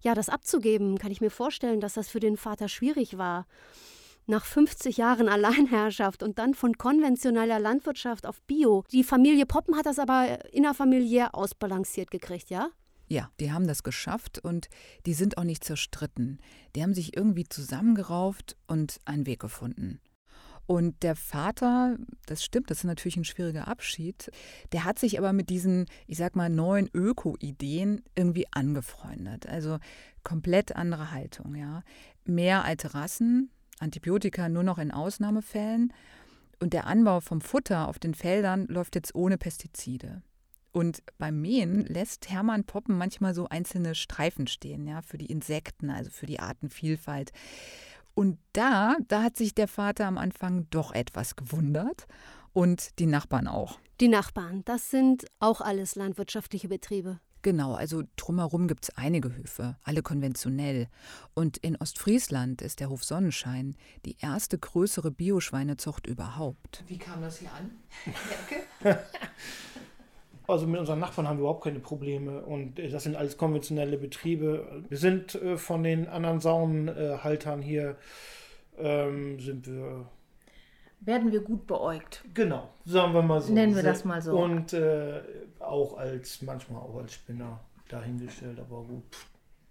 Ja, 0.00 0.14
das 0.14 0.28
abzugeben, 0.28 0.98
kann 0.98 1.12
ich 1.12 1.20
mir 1.20 1.30
vorstellen, 1.30 1.80
dass 1.80 1.94
das 1.94 2.08
für 2.08 2.20
den 2.20 2.36
Vater 2.36 2.68
schwierig 2.68 3.18
war 3.18 3.46
nach 4.26 4.44
50 4.44 4.96
Jahren 4.96 5.28
Alleinherrschaft 5.28 6.22
und 6.22 6.38
dann 6.38 6.54
von 6.54 6.76
konventioneller 6.76 7.58
Landwirtschaft 7.58 8.26
auf 8.26 8.42
Bio. 8.42 8.84
Die 8.92 9.04
Familie 9.04 9.46
Poppen 9.46 9.76
hat 9.76 9.86
das 9.86 9.98
aber 9.98 10.52
innerfamiliär 10.52 11.34
ausbalanciert 11.34 12.10
gekriegt, 12.10 12.50
ja? 12.50 12.68
Ja, 13.08 13.30
die 13.38 13.52
haben 13.52 13.68
das 13.68 13.84
geschafft 13.84 14.40
und 14.40 14.68
die 15.06 15.14
sind 15.14 15.38
auch 15.38 15.44
nicht 15.44 15.62
zerstritten. 15.62 16.40
Die 16.74 16.82
haben 16.82 16.92
sich 16.92 17.16
irgendwie 17.16 17.48
zusammengerauft 17.48 18.56
und 18.66 18.98
einen 19.04 19.26
Weg 19.26 19.38
gefunden. 19.38 20.00
Und 20.66 21.02
der 21.04 21.14
Vater, 21.14 21.96
das 22.26 22.44
stimmt, 22.44 22.70
das 22.70 22.78
ist 22.78 22.84
natürlich 22.84 23.16
ein 23.16 23.24
schwieriger 23.24 23.68
Abschied, 23.68 24.30
der 24.72 24.84
hat 24.84 24.98
sich 24.98 25.18
aber 25.18 25.32
mit 25.32 25.48
diesen, 25.48 25.86
ich 26.06 26.18
sag 26.18 26.34
mal, 26.34 26.50
neuen 26.50 26.90
Öko-Ideen 26.92 28.02
irgendwie 28.16 28.46
angefreundet. 28.50 29.46
Also 29.48 29.78
komplett 30.24 30.74
andere 30.74 31.12
Haltung, 31.12 31.54
ja. 31.54 31.82
Mehr 32.24 32.64
alte 32.64 32.94
Rassen, 32.94 33.50
Antibiotika 33.78 34.48
nur 34.48 34.64
noch 34.64 34.78
in 34.78 34.90
Ausnahmefällen. 34.90 35.92
Und 36.58 36.72
der 36.72 36.86
Anbau 36.86 37.20
vom 37.20 37.40
Futter 37.40 37.86
auf 37.86 37.98
den 37.98 38.14
Feldern 38.14 38.66
läuft 38.66 38.94
jetzt 38.96 39.14
ohne 39.14 39.38
Pestizide. 39.38 40.22
Und 40.72 41.02
beim 41.16 41.40
Mähen 41.40 41.86
lässt 41.86 42.28
Hermann 42.28 42.64
Poppen 42.64 42.98
manchmal 42.98 43.34
so 43.34 43.48
einzelne 43.48 43.94
Streifen 43.94 44.46
stehen, 44.46 44.86
ja, 44.86 45.00
für 45.00 45.16
die 45.16 45.26
Insekten, 45.26 45.90
also 45.90 46.10
für 46.10 46.26
die 46.26 46.40
Artenvielfalt. 46.40 47.32
Und 48.16 48.38
da, 48.54 48.96
da 49.08 49.22
hat 49.22 49.36
sich 49.36 49.54
der 49.54 49.68
Vater 49.68 50.06
am 50.06 50.16
Anfang 50.16 50.66
doch 50.70 50.94
etwas 50.94 51.36
gewundert 51.36 52.06
und 52.54 52.98
die 52.98 53.04
Nachbarn 53.04 53.46
auch. 53.46 53.78
Die 54.00 54.08
Nachbarn, 54.08 54.64
das 54.64 54.90
sind 54.90 55.26
auch 55.38 55.60
alles 55.60 55.96
landwirtschaftliche 55.96 56.68
Betriebe. 56.68 57.20
Genau, 57.42 57.74
also 57.74 58.04
drumherum 58.16 58.68
gibt 58.68 58.84
es 58.84 58.96
einige 58.96 59.36
Höfe, 59.36 59.76
alle 59.82 60.02
konventionell. 60.02 60.88
Und 61.34 61.58
in 61.58 61.76
Ostfriesland 61.76 62.62
ist 62.62 62.80
der 62.80 62.88
Hof 62.88 63.04
Sonnenschein 63.04 63.76
die 64.06 64.16
erste 64.18 64.58
größere 64.58 65.10
Bioschweinezucht 65.10 66.06
überhaupt. 66.06 66.84
Wie 66.86 66.96
kam 66.96 67.20
das 67.20 67.40
hier 67.40 67.50
an? 67.52 67.70
also 70.48 70.66
mit 70.66 70.80
unseren 70.80 70.98
Nachbarn 70.98 71.28
haben 71.28 71.38
wir 71.38 71.42
überhaupt 71.42 71.64
keine 71.64 71.80
Probleme 71.80 72.42
und 72.42 72.78
äh, 72.78 72.88
das 72.88 73.04
sind 73.04 73.16
alles 73.16 73.36
konventionelle 73.36 73.98
Betriebe. 73.98 74.84
Wir 74.88 74.98
sind 74.98 75.34
äh, 75.34 75.56
von 75.56 75.82
den 75.82 76.08
anderen 76.08 76.40
Saunenhaltern 76.40 77.62
hier, 77.62 77.96
ähm, 78.78 79.40
sind 79.40 79.66
wir 79.66 80.06
werden 81.00 81.30
wir 81.30 81.40
gut 81.40 81.66
beäugt. 81.66 82.24
Genau, 82.34 82.70
sagen 82.84 83.12
wir 83.12 83.22
mal 83.22 83.40
so. 83.40 83.52
Nennen 83.52 83.76
wir 83.76 83.82
das 83.82 84.04
mal 84.04 84.20
so. 84.22 84.38
Und 84.38 84.72
äh, 84.72 85.20
auch 85.58 85.96
als, 85.96 86.42
manchmal 86.42 86.82
auch 86.82 86.96
als 86.96 87.14
Spinner 87.14 87.60
dahingestellt, 87.88 88.58
aber 88.58 88.82
gut. 88.82 89.04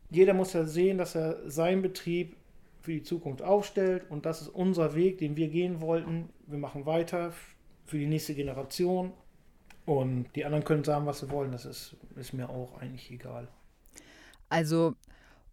Jeder 0.10 0.34
muss 0.34 0.54
ja 0.54 0.66
sehen, 0.66 0.98
dass 0.98 1.16
er 1.16 1.50
seinen 1.50 1.82
Betrieb 1.82 2.38
für 2.82 2.92
die 2.92 3.04
Zukunft 3.04 3.42
aufstellt 3.42 4.10
und 4.10 4.26
das 4.26 4.42
ist 4.42 4.50
unser 4.50 4.96
Weg, 4.96 5.18
den 5.18 5.36
wir 5.36 5.48
gehen 5.48 5.82
wollten. 5.82 6.30
Wir 6.46 6.60
machen 6.60 6.86
weiter 6.86 7.34
für 7.86 7.98
die 7.98 8.08
nächste 8.08 8.36
Generation 8.36 9.12
und 9.86 10.28
die 10.36 10.46
anderen 10.46 10.64
können 10.64 10.84
sagen, 10.84 11.06
was 11.06 11.20
sie 11.20 11.30
wollen. 11.30 11.52
Das 11.52 11.66
ist, 11.66 11.96
ist 12.16 12.34
mir 12.34 12.50
auch 12.50 12.80
eigentlich 12.80 13.12
egal. 13.12 13.48
Also 14.50 14.96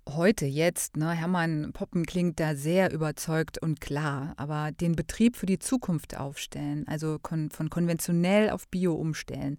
heute, 0.09 0.47
jetzt, 0.47 0.97
ne, 0.97 1.13
Hermann 1.13 1.73
Poppen 1.73 2.05
klingt 2.07 2.41
da 2.41 2.55
sehr 2.55 2.93
überzeugt 2.93 3.59
und 3.59 3.81
klar, 3.81 4.35
aber 4.37 4.73
den 4.73 4.97
Betrieb 4.97 5.37
für 5.37 5.47
die 5.47 5.59
Zukunft 5.59 6.17
aufstellen, 6.17 6.87
also 6.89 7.19
kon 7.23 7.51
von 7.51 7.71
konventionell 7.71 8.51
auf 8.51 8.69
Bio 8.69 8.95
umstellen, 8.95 9.59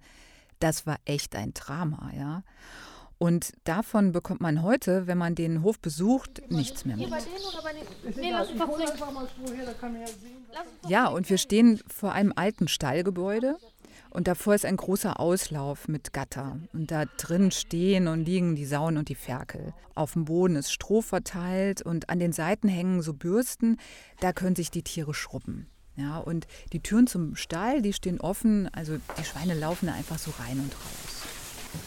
das 0.60 0.86
war 0.86 0.98
echt 1.06 1.36
ein 1.36 1.54
Drama, 1.54 2.12
ja. 2.16 2.44
Und 3.20 3.54
davon 3.64 4.12
bekommt 4.12 4.42
man 4.42 4.64
heute, 4.64 5.08
wenn 5.08 5.18
man 5.18 5.34
den 5.34 5.64
Hof 5.64 5.80
besucht, 5.80 6.42
nichts 6.50 6.84
mehr 6.84 6.98
mit. 6.98 7.10
Ja, 10.90 11.08
und 11.08 11.30
wir 11.30 11.38
stehen 11.38 11.82
vor 11.88 12.12
einem 12.12 12.34
alten 12.36 12.68
Stallgebäude 12.68 13.56
und 14.14 14.28
davor 14.28 14.54
ist 14.54 14.66
ein 14.66 14.78
großer 14.78 15.20
Auslauf 15.20 15.88
mit 15.88 16.14
Gatter. 16.14 16.58
Und 16.72 16.92
da 16.92 17.06
drin 17.18 17.50
stehen 17.50 18.08
und 18.08 18.24
liegen 18.24 18.56
die 18.56 18.66
Sauen 18.66 18.98
und 18.98 19.10
die 19.10 19.16
Ferkel. 19.16 19.74
Auf 19.96 20.14
dem 20.14 20.26
Boden 20.26 20.56
ist 20.56 20.72
Stroh 20.72 21.02
verteilt 21.02 21.82
und 21.82 22.10
an 22.10 22.20
den 22.20 22.32
Seiten 22.32 22.68
hängen 22.68 23.02
so 23.02 23.14
Bürsten. 23.14 23.78
Da 24.20 24.32
können 24.32 24.56
sich 24.56 24.70
die 24.70 24.84
Tiere 24.84 25.16
schrubben. 25.16 25.68
Ja, 25.96 26.18
und 26.20 26.48
die 26.74 26.80
Türen 26.80 27.08
zum 27.08 27.36
Stall, 27.36 27.82
die 27.82 27.94
stehen 27.94 28.22
offen. 28.22 28.70
Also 28.74 28.98
die 29.18 29.26
Schweine 29.26 29.56
laufen 29.56 29.88
da 29.88 29.94
einfach 29.94 30.20
so 30.20 30.32
rein 30.40 30.60
und 30.60 30.74
raus. 30.74 31.24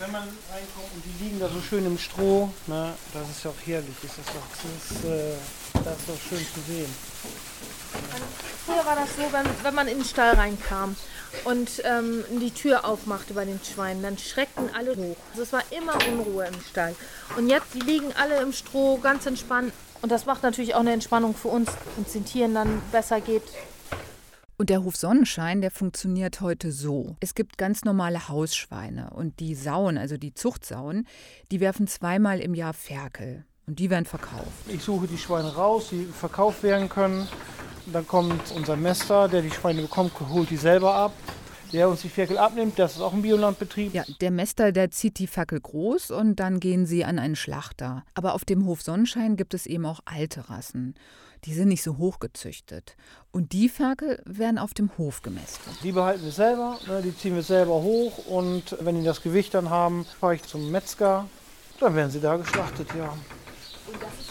Wenn 0.00 0.10
man 0.10 0.22
reinkommt 0.22 0.94
und 0.94 1.04
die 1.04 1.24
liegen 1.24 1.38
da 1.38 1.48
so 1.48 1.60
schön 1.60 1.86
im 1.86 1.96
Stroh, 1.96 2.50
ne, 2.66 2.92
das 3.14 3.30
ist 3.30 3.44
ja 3.44 3.50
auch 3.50 3.66
herrlich. 3.66 3.96
Ist 4.02 4.18
das, 4.18 4.26
doch, 4.26 4.42
das, 4.50 4.98
ist, 4.98 5.04
äh, 5.04 5.34
das 5.84 5.98
ist 5.98 6.08
doch 6.08 6.20
schön 6.28 6.38
zu 6.38 6.60
sehen. 6.66 6.90
Früher 8.66 8.84
war 8.84 8.96
das 8.96 9.14
so, 9.16 9.22
wenn, 9.32 9.46
wenn 9.62 9.74
man 9.74 9.88
in 9.88 9.98
den 9.98 10.04
Stall 10.04 10.34
reinkam 10.34 10.96
und 11.44 11.82
ähm, 11.84 12.24
die 12.40 12.50
Tür 12.50 12.84
aufmachte 12.84 13.34
bei 13.34 13.44
den 13.44 13.60
Schweinen, 13.62 14.02
dann 14.02 14.18
schreckten 14.18 14.70
alle 14.74 14.96
hoch. 14.96 15.16
Also 15.30 15.42
es 15.42 15.52
war 15.52 15.62
immer 15.70 15.94
Unruhe 16.08 16.46
im 16.46 16.60
Stall. 16.60 16.94
Und 17.36 17.48
jetzt, 17.48 17.74
die 17.74 17.80
liegen 17.80 18.12
alle 18.20 18.40
im 18.42 18.52
Stroh, 18.52 18.98
ganz 18.98 19.26
entspannt. 19.26 19.72
Und 20.02 20.10
das 20.10 20.26
macht 20.26 20.42
natürlich 20.42 20.74
auch 20.74 20.80
eine 20.80 20.92
Entspannung 20.92 21.34
für 21.34 21.48
uns, 21.48 21.70
wenn 21.94 22.04
es 22.04 22.12
den 22.12 22.24
Tieren 22.24 22.54
dann 22.54 22.82
besser 22.92 23.20
geht. 23.20 23.42
Und 24.58 24.70
der 24.70 24.82
Hof 24.82 24.96
Sonnenschein, 24.96 25.60
der 25.60 25.70
funktioniert 25.70 26.40
heute 26.40 26.72
so. 26.72 27.16
Es 27.20 27.34
gibt 27.34 27.58
ganz 27.58 27.84
normale 27.84 28.28
Hausschweine 28.28 29.10
und 29.10 29.38
die 29.38 29.54
Sauen, 29.54 29.98
also 29.98 30.16
die 30.16 30.32
Zuchtsauen, 30.32 31.06
die 31.50 31.60
werfen 31.60 31.86
zweimal 31.86 32.40
im 32.40 32.54
Jahr 32.54 32.72
Ferkel 32.72 33.44
und 33.66 33.78
die 33.78 33.90
werden 33.90 34.06
verkauft. 34.06 34.46
Ich 34.68 34.82
suche 34.82 35.08
die 35.08 35.18
Schweine 35.18 35.54
raus, 35.54 35.88
die 35.90 36.06
verkauft 36.06 36.62
werden 36.62 36.88
können. 36.88 37.28
Dann 37.86 38.06
kommt 38.06 38.52
unser 38.54 38.76
Mester, 38.76 39.28
der 39.28 39.42
die 39.42 39.50
Schweine 39.50 39.82
bekommt, 39.82 40.12
holt 40.28 40.50
die 40.50 40.56
selber 40.56 40.94
ab. 40.94 41.12
Der 41.72 41.88
uns 41.88 42.02
die 42.02 42.08
Ferkel 42.08 42.38
abnimmt, 42.38 42.78
das 42.78 42.94
ist 42.94 43.00
auch 43.00 43.12
ein 43.12 43.22
Biolandbetrieb. 43.22 43.92
Ja, 43.92 44.04
der 44.20 44.30
Mester, 44.30 44.70
der 44.70 44.92
zieht 44.92 45.18
die 45.18 45.26
Fackel 45.26 45.60
groß 45.60 46.12
und 46.12 46.36
dann 46.36 46.60
gehen 46.60 46.86
sie 46.86 47.04
an 47.04 47.18
einen 47.18 47.34
Schlachter. 47.34 48.04
Aber 48.14 48.34
auf 48.34 48.44
dem 48.44 48.66
Hof 48.66 48.82
Sonnenschein 48.82 49.36
gibt 49.36 49.52
es 49.52 49.66
eben 49.66 49.84
auch 49.84 50.00
alte 50.04 50.48
Rassen. 50.48 50.94
Die 51.44 51.54
sind 51.54 51.68
nicht 51.68 51.82
so 51.82 51.98
hochgezüchtet. 51.98 52.96
Und 53.32 53.52
die 53.52 53.68
Ferkel 53.68 54.22
werden 54.24 54.58
auf 54.58 54.74
dem 54.74 54.96
Hof 54.96 55.22
gemästet. 55.22 55.72
Die 55.82 55.92
behalten 55.92 56.24
wir 56.24 56.32
selber, 56.32 56.78
ne, 56.86 57.02
die 57.02 57.16
ziehen 57.16 57.34
wir 57.34 57.42
selber 57.42 57.82
hoch 57.82 58.26
und 58.26 58.76
wenn 58.80 58.98
die 58.98 59.04
das 59.04 59.22
Gewicht 59.22 59.52
dann 59.52 59.68
haben, 59.68 60.06
fahre 60.20 60.36
ich 60.36 60.42
zum 60.44 60.70
Metzger. 60.70 61.28
Dann 61.80 61.94
werden 61.94 62.10
sie 62.10 62.20
da 62.20 62.36
geschlachtet, 62.36 62.88
ja. 62.96 63.08
Und 63.86 64.02
das 64.02 64.20
ist 64.20 64.25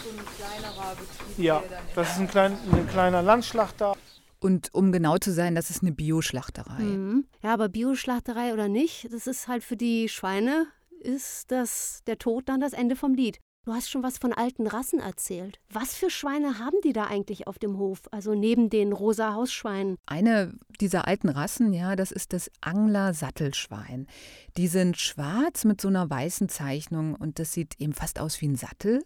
kleinerer 0.56 0.96
Betrieb? 0.96 1.46
Ja, 1.46 1.64
das 1.96 2.12
ist 2.12 2.20
ein, 2.20 2.28
klein, 2.28 2.58
ein 2.72 2.88
kleiner 2.88 3.22
Landschlachter. 3.22 3.96
Und 4.40 4.74
um 4.74 4.92
genau 4.92 5.18
zu 5.18 5.32
sein, 5.32 5.56
das 5.56 5.70
ist 5.70 5.82
eine 5.82 5.92
Bioschlachterei. 5.92 6.82
Mhm. 6.82 7.26
Ja, 7.42 7.54
aber 7.54 7.70
Bioschlachterei 7.70 8.54
oder 8.54 8.68
nicht, 8.68 9.12
das 9.12 9.28
ist 9.28 9.48
halt 9.48 9.64
für 9.64 9.78
die 9.78 10.10
Schweine, 10.10 10.68
ist 11.00 11.52
das 11.52 12.02
der 12.06 12.18
Tod 12.18 12.50
dann 12.50 12.60
das 12.60 12.74
Ende 12.74 12.96
vom 12.96 13.14
Lied. 13.14 13.40
Du 13.66 13.74
hast 13.74 13.90
schon 13.90 14.04
was 14.04 14.20
von 14.20 14.32
alten 14.32 14.68
Rassen 14.68 15.00
erzählt. 15.00 15.60
Was 15.72 15.96
für 15.96 16.12
Schweine 16.12 16.60
haben 16.60 16.78
die 16.84 16.94
da 16.94 17.06
eigentlich 17.06 17.48
auf 17.48 17.58
dem 17.58 17.80
Hof? 17.80 18.02
Also 18.12 18.36
neben 18.36 18.70
den 18.70 18.94
rosa 18.94 19.34
Hausschweinen? 19.34 19.96
Eine 20.06 20.54
dieser 20.80 21.08
alten 21.08 21.30
Rassen, 21.30 21.74
ja, 21.74 21.96
das 21.96 22.12
ist 22.12 22.32
das 22.32 22.52
Angler-Sattelschwein. 22.62 24.06
Die 24.56 24.68
sind 24.68 24.98
schwarz 24.98 25.66
mit 25.66 25.82
so 25.82 25.88
einer 25.88 26.08
weißen 26.08 26.48
Zeichnung 26.48 27.16
und 27.16 27.40
das 27.40 27.54
sieht 27.54 27.82
eben 27.82 27.94
fast 27.94 28.20
aus 28.20 28.40
wie 28.40 28.50
ein 28.50 28.56
Sattel. 28.56 29.04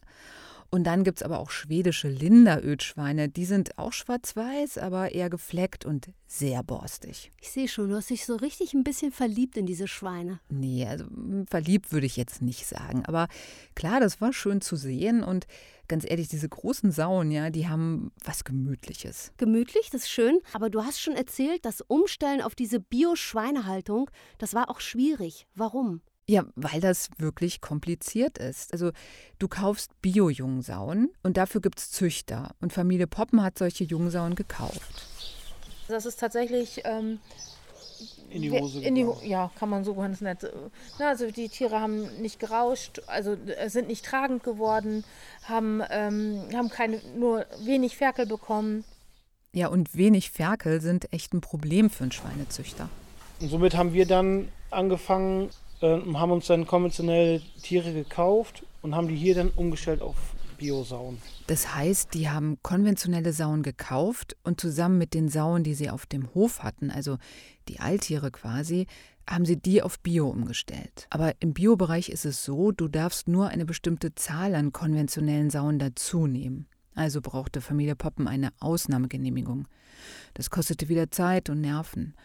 Und 0.71 0.83
dann 0.83 1.03
gibt 1.03 1.19
es 1.19 1.23
aber 1.23 1.39
auch 1.39 1.49
schwedische 1.49 2.09
Linderödschweine. 2.09 3.27
Die 3.27 3.45
sind 3.45 3.77
auch 3.79 3.91
schwarz-weiß, 3.91 4.77
aber 4.77 5.11
eher 5.13 5.29
gefleckt 5.29 5.83
und 5.83 6.09
sehr 6.27 6.61
borstig. 6.61 7.31
Ich 7.41 7.49
sehe 7.49 7.67
schon, 7.67 7.89
du 7.89 7.95
hast 7.95 8.11
dich 8.11 8.25
so 8.25 8.35
richtig 8.35 8.75
ein 8.75 8.83
bisschen 8.83 9.11
verliebt 9.11 9.57
in 9.57 9.65
diese 9.65 9.87
Schweine. 9.87 10.39
Nee, 10.49 10.85
also 10.85 11.05
hm, 11.05 11.47
verliebt 11.47 11.91
würde 11.91 12.05
ich 12.05 12.17
jetzt 12.17 12.43
nicht 12.43 12.67
sagen. 12.67 13.03
Aber 13.05 13.27
klar, 13.73 13.99
das 13.99 14.21
war 14.21 14.31
schön 14.31 14.61
zu 14.61 14.75
sehen 14.75 15.23
und 15.23 15.47
ganz 15.87 16.05
ehrlich, 16.07 16.27
diese 16.27 16.47
großen 16.47 16.91
Sauen, 16.91 17.31
ja, 17.31 17.49
die 17.49 17.67
haben 17.67 18.11
was 18.23 18.43
Gemütliches. 18.43 19.33
Gemütlich, 19.37 19.89
das 19.89 20.03
ist 20.03 20.11
schön. 20.11 20.39
Aber 20.53 20.69
du 20.69 20.83
hast 20.83 21.01
schon 21.01 21.15
erzählt, 21.15 21.65
das 21.65 21.81
Umstellen 21.81 22.41
auf 22.41 22.53
diese 22.53 22.79
Bio-Schweinehaltung, 22.79 24.11
das 24.37 24.53
war 24.53 24.69
auch 24.69 24.81
schwierig. 24.81 25.47
Warum? 25.55 26.01
Ja, 26.29 26.45
weil 26.55 26.79
das 26.79 27.09
wirklich 27.17 27.59
kompliziert 27.59 28.37
ist. 28.37 28.71
Also 28.71 28.91
du 29.39 29.47
kaufst 29.47 29.99
Bio-Jungsauen 30.03 31.09
und 31.23 31.37
dafür 31.37 31.59
gibt 31.59 31.79
es 31.79 31.89
Züchter. 31.89 32.51
Und 32.61 32.71
Familie 32.71 33.07
Poppen 33.07 33.41
hat 33.41 33.57
solche 33.57 33.83
Jungsauen 33.83 34.35
gekauft. 34.35 35.07
Das 35.87 36.05
ist 36.05 36.19
tatsächlich 36.19 36.83
ähm, 36.85 37.17
In 38.29 38.43
die 38.43 38.51
Hose 38.51 38.79
in 38.79 38.93
die. 38.93 39.07
Ja, 39.23 39.49
kann 39.57 39.69
man 39.69 39.83
so 39.83 39.95
ganz 39.95 40.21
nett. 40.21 40.43
äh, 40.43 40.51
Na, 40.99 41.07
also 41.07 41.31
die 41.31 41.49
Tiere 41.49 41.81
haben 41.81 42.21
nicht 42.21 42.39
gerauscht, 42.39 43.01
also 43.07 43.33
äh, 43.33 43.67
sind 43.71 43.87
nicht 43.87 44.05
tragend 44.05 44.43
geworden, 44.43 45.03
haben, 45.45 45.81
ähm, 45.89 46.43
haben 46.53 46.69
keine, 46.69 47.01
nur 47.17 47.47
wenig 47.65 47.97
Ferkel 47.97 48.27
bekommen. 48.27 48.83
Ja, 49.51 49.69
und 49.69 49.95
wenig 49.95 50.29
Ferkel 50.29 50.79
sind 50.79 51.11
echt 51.11 51.33
ein 51.33 51.41
Problem 51.41 51.89
für 51.89 52.03
einen 52.03 52.11
Schweinezüchter. 52.11 52.87
Und 53.41 53.49
somit 53.49 53.75
haben 53.75 53.93
wir 53.93 54.05
dann 54.05 54.49
angefangen 54.69 55.49
äh, 55.81 55.99
haben 56.13 56.31
uns 56.31 56.47
dann 56.47 56.65
konventionell 56.65 57.41
Tiere 57.61 57.93
gekauft 57.93 58.63
und 58.81 58.95
haben 58.95 59.07
die 59.07 59.15
hier 59.15 59.35
dann 59.35 59.49
umgestellt 59.49 60.01
auf 60.01 60.15
Biosauen. 60.57 61.17
Das 61.47 61.73
heißt, 61.73 62.13
die 62.13 62.29
haben 62.29 62.57
konventionelle 62.61 63.33
Sauen 63.33 63.63
gekauft 63.63 64.35
und 64.43 64.61
zusammen 64.61 64.97
mit 64.97 65.13
den 65.13 65.29
Sauen, 65.29 65.63
die 65.63 65.73
sie 65.73 65.89
auf 65.89 66.05
dem 66.05 66.33
Hof 66.35 66.61
hatten, 66.61 66.91
also 66.91 67.17
die 67.67 67.79
Alttiere 67.79 68.29
quasi, 68.29 68.85
haben 69.27 69.45
sie 69.45 69.57
die 69.57 69.81
auf 69.81 69.99
Bio 69.99 70.27
umgestellt. 70.27 71.07
Aber 71.09 71.33
im 71.39 71.53
Biobereich 71.53 72.09
ist 72.09 72.25
es 72.25 72.43
so, 72.43 72.71
du 72.71 72.87
darfst 72.87 73.27
nur 73.27 73.47
eine 73.47 73.65
bestimmte 73.65 74.13
Zahl 74.15 74.55
an 74.55 74.71
konventionellen 74.71 75.49
Sauen 75.49 75.79
dazunehmen. 75.79 76.67
Also 76.95 77.21
brauchte 77.21 77.61
Familie 77.61 77.95
Poppen 77.95 78.27
eine 78.27 78.51
Ausnahmegenehmigung. 78.59 79.67
Das 80.33 80.49
kostete 80.49 80.89
wieder 80.89 81.11
Zeit 81.11 81.49
und 81.49 81.61
Nerven. 81.61 82.15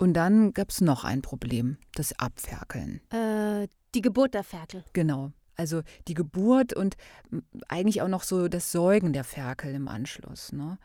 Und 0.00 0.14
dann 0.14 0.54
gab 0.54 0.70
es 0.70 0.80
noch 0.80 1.04
ein 1.04 1.20
Problem, 1.20 1.76
das 1.94 2.18
Abferkeln. 2.18 3.02
Äh, 3.10 3.68
die 3.94 4.00
Geburt 4.00 4.32
der 4.32 4.44
Ferkel. 4.44 4.82
Genau. 4.94 5.32
Also 5.56 5.82
die 6.08 6.14
Geburt 6.14 6.72
und 6.72 6.96
eigentlich 7.68 8.00
auch 8.00 8.08
noch 8.08 8.22
so 8.22 8.48
das 8.48 8.72
Säugen 8.72 9.12
der 9.12 9.24
Ferkel 9.24 9.74
im 9.74 9.88
Anschluss. 9.88 10.52
Ne? 10.52 10.78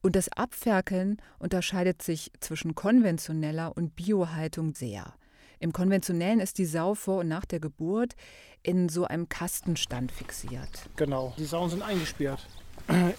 Und 0.00 0.16
das 0.16 0.30
Abferkeln 0.30 1.18
unterscheidet 1.38 2.00
sich 2.00 2.32
zwischen 2.40 2.74
konventioneller 2.74 3.76
und 3.76 3.96
Biohaltung 3.96 4.74
sehr. 4.74 5.12
Im 5.58 5.74
konventionellen 5.74 6.40
ist 6.40 6.56
die 6.56 6.64
Sau 6.64 6.94
vor 6.94 7.18
und 7.18 7.28
nach 7.28 7.44
der 7.44 7.60
Geburt 7.60 8.14
in 8.62 8.88
so 8.88 9.04
einem 9.04 9.28
Kastenstand 9.28 10.10
fixiert. 10.10 10.88
Genau. 10.96 11.34
Die 11.36 11.44
Sauen 11.44 11.68
sind 11.68 11.82
eingesperrt 11.82 12.46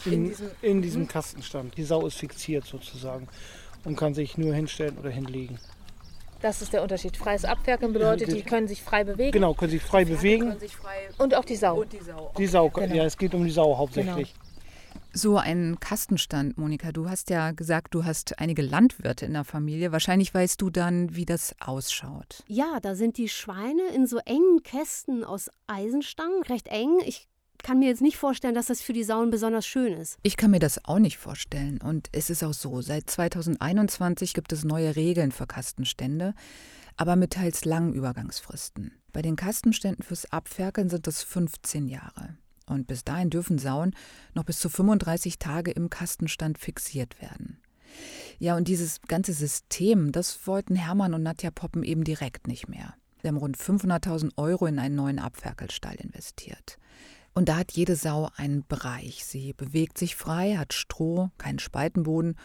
in, 0.06 0.34
in 0.62 0.82
diesem, 0.82 1.08
Kastenstand. 1.08 1.78
Die 1.78 1.84
Sau 1.84 2.06
ist 2.06 2.18
fixiert 2.18 2.66
sozusagen 2.66 3.28
und 3.86 3.96
kann 3.96 4.14
sich 4.14 4.38
nur 4.38 4.54
hinstellen 4.54 4.98
oder 4.98 5.10
hinlegen. 5.10 5.58
Das 6.42 6.62
ist 6.62 6.74
der 6.74 6.84
Unterschied. 6.84 7.18
Freies 7.18 7.46
Abferkeln 7.46 7.94
bedeutet, 7.94 8.32
die 8.32 8.44
können 8.44 8.68
sich 8.68 8.84
frei 8.84 9.04
bewegen. 9.04 9.32
Genau, 9.32 9.54
können 9.54 9.72
sich 9.72 9.82
frei 9.82 10.06
bewegen. 10.06 10.56
Und 11.18 11.34
auch 11.34 11.46
die 11.46 11.56
Sau. 11.56 11.84
Die 11.86 12.48
Sau, 12.48 12.70
Genau. 12.70 12.94
ja, 12.96 13.06
es 13.06 13.18
geht 13.18 13.34
um 13.34 13.44
die 13.46 13.52
Sau 13.52 13.78
hauptsächlich. 13.78 14.36
So 15.12 15.38
ein 15.38 15.78
Kastenstand, 15.80 16.58
Monika. 16.58 16.92
Du 16.92 17.10
hast 17.10 17.30
ja 17.30 17.52
gesagt, 17.52 17.96
du 17.96 18.04
hast 18.04 18.38
einige 18.40 18.62
Landwirte 18.62 19.26
in 19.26 19.32
der 19.34 19.46
Familie. 19.46 19.94
Wahrscheinlich 19.94 20.34
weißt 20.34 20.62
du 20.62 20.70
dann, 20.70 21.16
wie 21.16 21.26
das 21.26 21.56
ausschaut. 21.62 22.44
Ja, 22.48 22.80
da 22.82 22.96
sind 22.96 23.18
die 23.18 23.30
Schweine 23.30 23.84
in 23.96 24.08
so 24.08 24.18
engen 24.26 24.62
Kästen 24.62 25.24
aus 25.24 25.50
Eisenstangen, 25.68 26.44
recht 26.44 26.68
eng. 26.68 27.00
Ich 27.06 27.28
kann 27.64 27.80
mir 27.80 27.88
jetzt 27.88 28.02
nicht 28.02 28.18
vorstellen, 28.18 28.56
dass 28.56 28.68
das 28.68 28.82
für 28.82 28.94
die 28.94 29.04
Sauen 29.04 29.30
besonders 29.30 29.66
schön 29.66 29.94
ist. 29.94 30.18
Ich 30.24 30.38
kann 30.38 30.52
mir 30.52 30.60
das 30.60 30.84
auch 30.86 31.00
nicht 31.00 31.18
vorstellen. 31.18 31.80
Und 31.82 32.10
es 32.12 32.30
ist 32.30 32.44
auch 32.44 32.54
so, 32.54 32.82
seit 32.82 33.10
2021 33.10 34.34
gibt 34.34 34.52
es 34.52 34.64
neue 34.64 34.96
Regeln 34.96 35.32
für 35.32 35.48
Kastenstände, 35.48 36.34
aber 36.98 37.16
mit 37.16 37.34
teils 37.34 37.66
langen 37.66 37.94
Übergangsfristen. 37.94 38.92
Bei 39.14 39.22
den 39.22 39.36
Kastenständen 39.36 40.04
fürs 40.04 40.32
Abferkeln 40.32 40.90
sind 40.90 41.08
es 41.08 41.24
15 41.24 41.88
Jahre. 41.88 42.38
Und 42.68 42.88
bis 42.88 43.04
dahin 43.04 43.30
dürfen 43.30 43.60
Sauen 43.60 43.96
noch 44.34 44.44
bis 44.44 44.60
zu 44.60 44.70
35 44.70 45.40
Tage 45.40 45.72
im 45.72 45.90
Kastenstand 45.90 46.58
fixiert 46.58 47.22
werden. 47.22 47.60
Ja, 48.40 48.58
und 48.58 48.68
dieses 48.68 49.02
ganze 49.08 49.34
System, 49.34 50.12
das 50.12 50.48
wollten 50.48 50.76
Hermann 50.76 51.14
und 51.14 51.24
Nadja 51.24 51.52
Poppen 51.52 51.84
eben 51.84 52.04
direkt 52.04 52.48
nicht 52.48 52.68
mehr. 52.68 52.96
Sie 53.22 53.28
haben 53.28 53.38
rund 53.38 53.58
500.000 53.58 54.34
Euro 54.38 54.66
in 54.66 54.80
einen 54.80 54.96
neuen 54.96 55.20
Abferkelstall 55.20 55.96
investiert. 55.96 56.78
Und 57.36 57.50
da 57.50 57.58
hat 57.58 57.74
jede 57.74 57.98
Sau 57.98 58.30
einen 58.38 58.66
Bereich. 58.66 59.26
Sie 59.26 59.52
bewegt 59.52 59.98
sich 59.98 60.16
frei, 60.16 60.56
hat 60.56 60.74
Stroh, 60.74 61.30
keinen 61.38 61.60
Spaltenboden, 61.60 62.38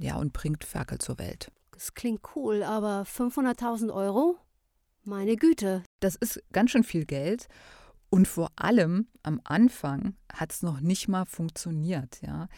ja, 0.00 0.16
und 0.16 0.32
bringt 0.32 0.64
Ferkel 0.64 0.98
zur 0.98 1.18
Welt. 1.18 1.52
Das 1.70 1.94
klingt 1.94 2.20
cool, 2.34 2.64
aber 2.64 3.04
500.000 3.04 3.94
Euro? 3.94 4.36
Meine 5.04 5.36
Güte. 5.36 5.84
Das 6.00 6.16
ist 6.16 6.42
ganz 6.52 6.72
schön 6.72 6.82
viel 6.82 7.04
Geld. 7.04 7.46
Und 8.10 8.26
vor 8.26 8.50
allem 8.56 9.08
am 9.22 9.40
Anfang 9.44 10.14
hat 10.32 10.52
es 10.52 10.62
noch 10.62 10.80
nicht 10.80 11.08
mal 11.08 11.26
funktioniert. 11.26 12.20
Ja. 12.22 12.48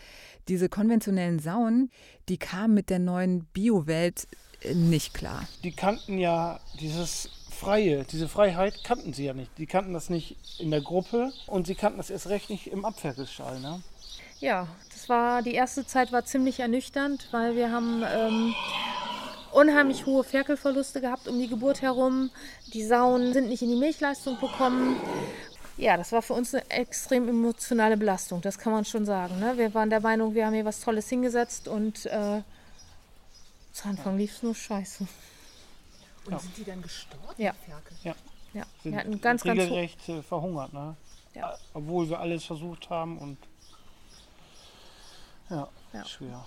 Diese 0.48 0.68
konventionellen 0.68 1.38
Sauen, 1.38 1.90
die 2.28 2.38
kamen 2.38 2.74
mit 2.74 2.88
der 2.88 2.98
neuen 2.98 3.44
Biowelt 3.46 4.28
äh, 4.60 4.74
nicht 4.74 5.14
klar. 5.14 5.46
Die 5.62 5.72
kannten 5.72 6.18
ja 6.18 6.60
dieses 6.80 7.30
Freie, 7.56 8.04
diese 8.04 8.28
Freiheit 8.28 8.84
kannten 8.84 9.12
sie 9.12 9.24
ja 9.24 9.34
nicht. 9.34 9.50
Die 9.58 9.66
kannten 9.66 9.94
das 9.94 10.10
nicht 10.10 10.36
in 10.58 10.70
der 10.70 10.82
Gruppe 10.82 11.32
und 11.46 11.66
sie 11.66 11.74
kannten 11.74 11.98
das 11.98 12.10
erst 12.10 12.28
recht 12.28 12.50
nicht 12.50 12.66
im 12.66 12.84
Abferkelstall. 12.84 13.60
Ne? 13.60 13.80
Ja, 14.40 14.68
das 14.92 15.08
war 15.08 15.42
die 15.42 15.54
erste 15.54 15.86
Zeit 15.86 16.12
war 16.12 16.24
ziemlich 16.24 16.60
ernüchternd, 16.60 17.28
weil 17.30 17.56
wir 17.56 17.72
haben 17.72 18.04
ähm, 18.06 18.54
unheimlich 19.52 20.04
hohe 20.04 20.22
Ferkelverluste 20.22 21.00
gehabt 21.00 21.28
um 21.28 21.38
die 21.38 21.48
Geburt 21.48 21.80
herum. 21.80 22.30
Die 22.74 22.84
Sauen 22.84 23.32
sind 23.32 23.48
nicht 23.48 23.62
in 23.62 23.70
die 23.70 23.76
Milchleistung 23.76 24.38
bekommen. 24.38 24.96
Ja, 25.78 25.96
das 25.96 26.12
war 26.12 26.22
für 26.22 26.34
uns 26.34 26.54
eine 26.54 26.70
extrem 26.70 27.28
emotionale 27.28 27.96
Belastung, 27.96 28.40
das 28.40 28.58
kann 28.58 28.72
man 28.72 28.84
schon 28.84 29.04
sagen. 29.04 29.38
Ne? 29.40 29.56
Wir 29.56 29.74
waren 29.74 29.90
der 29.90 30.00
Meinung, 30.00 30.34
wir 30.34 30.46
haben 30.46 30.54
hier 30.54 30.64
was 30.64 30.80
Tolles 30.80 31.08
hingesetzt 31.08 31.68
und 31.68 32.06
äh, 32.06 32.42
zu 33.72 33.88
Anfang 33.88 34.16
lief 34.16 34.36
es 34.36 34.42
nur 34.42 34.54
scheiße. 34.54 35.06
Und 36.26 36.32
Ja. 36.32 36.38
sind 36.38 36.56
die 36.56 36.64
dann 36.64 36.82
gestorben? 36.82 37.24
Ja. 37.36 37.52
die 37.52 37.70
Ferkel? 37.70 37.96
Ja, 38.54 38.64
Sind 38.82 38.92
wir 38.92 38.98
hatten 39.00 39.20
ganz, 39.20 39.42
ganz 39.42 39.58
ho- 39.60 39.62
regelrecht 39.64 40.08
äh, 40.08 40.22
verhungert. 40.22 40.72
Ne? 40.72 40.96
Ja. 41.34 41.56
Obwohl 41.74 42.08
wir 42.08 42.18
alles 42.20 42.44
versucht 42.44 42.88
haben 42.90 43.18
und 43.18 43.38
ja, 45.50 45.68
Ja. 45.92 46.04
schwer. 46.04 46.44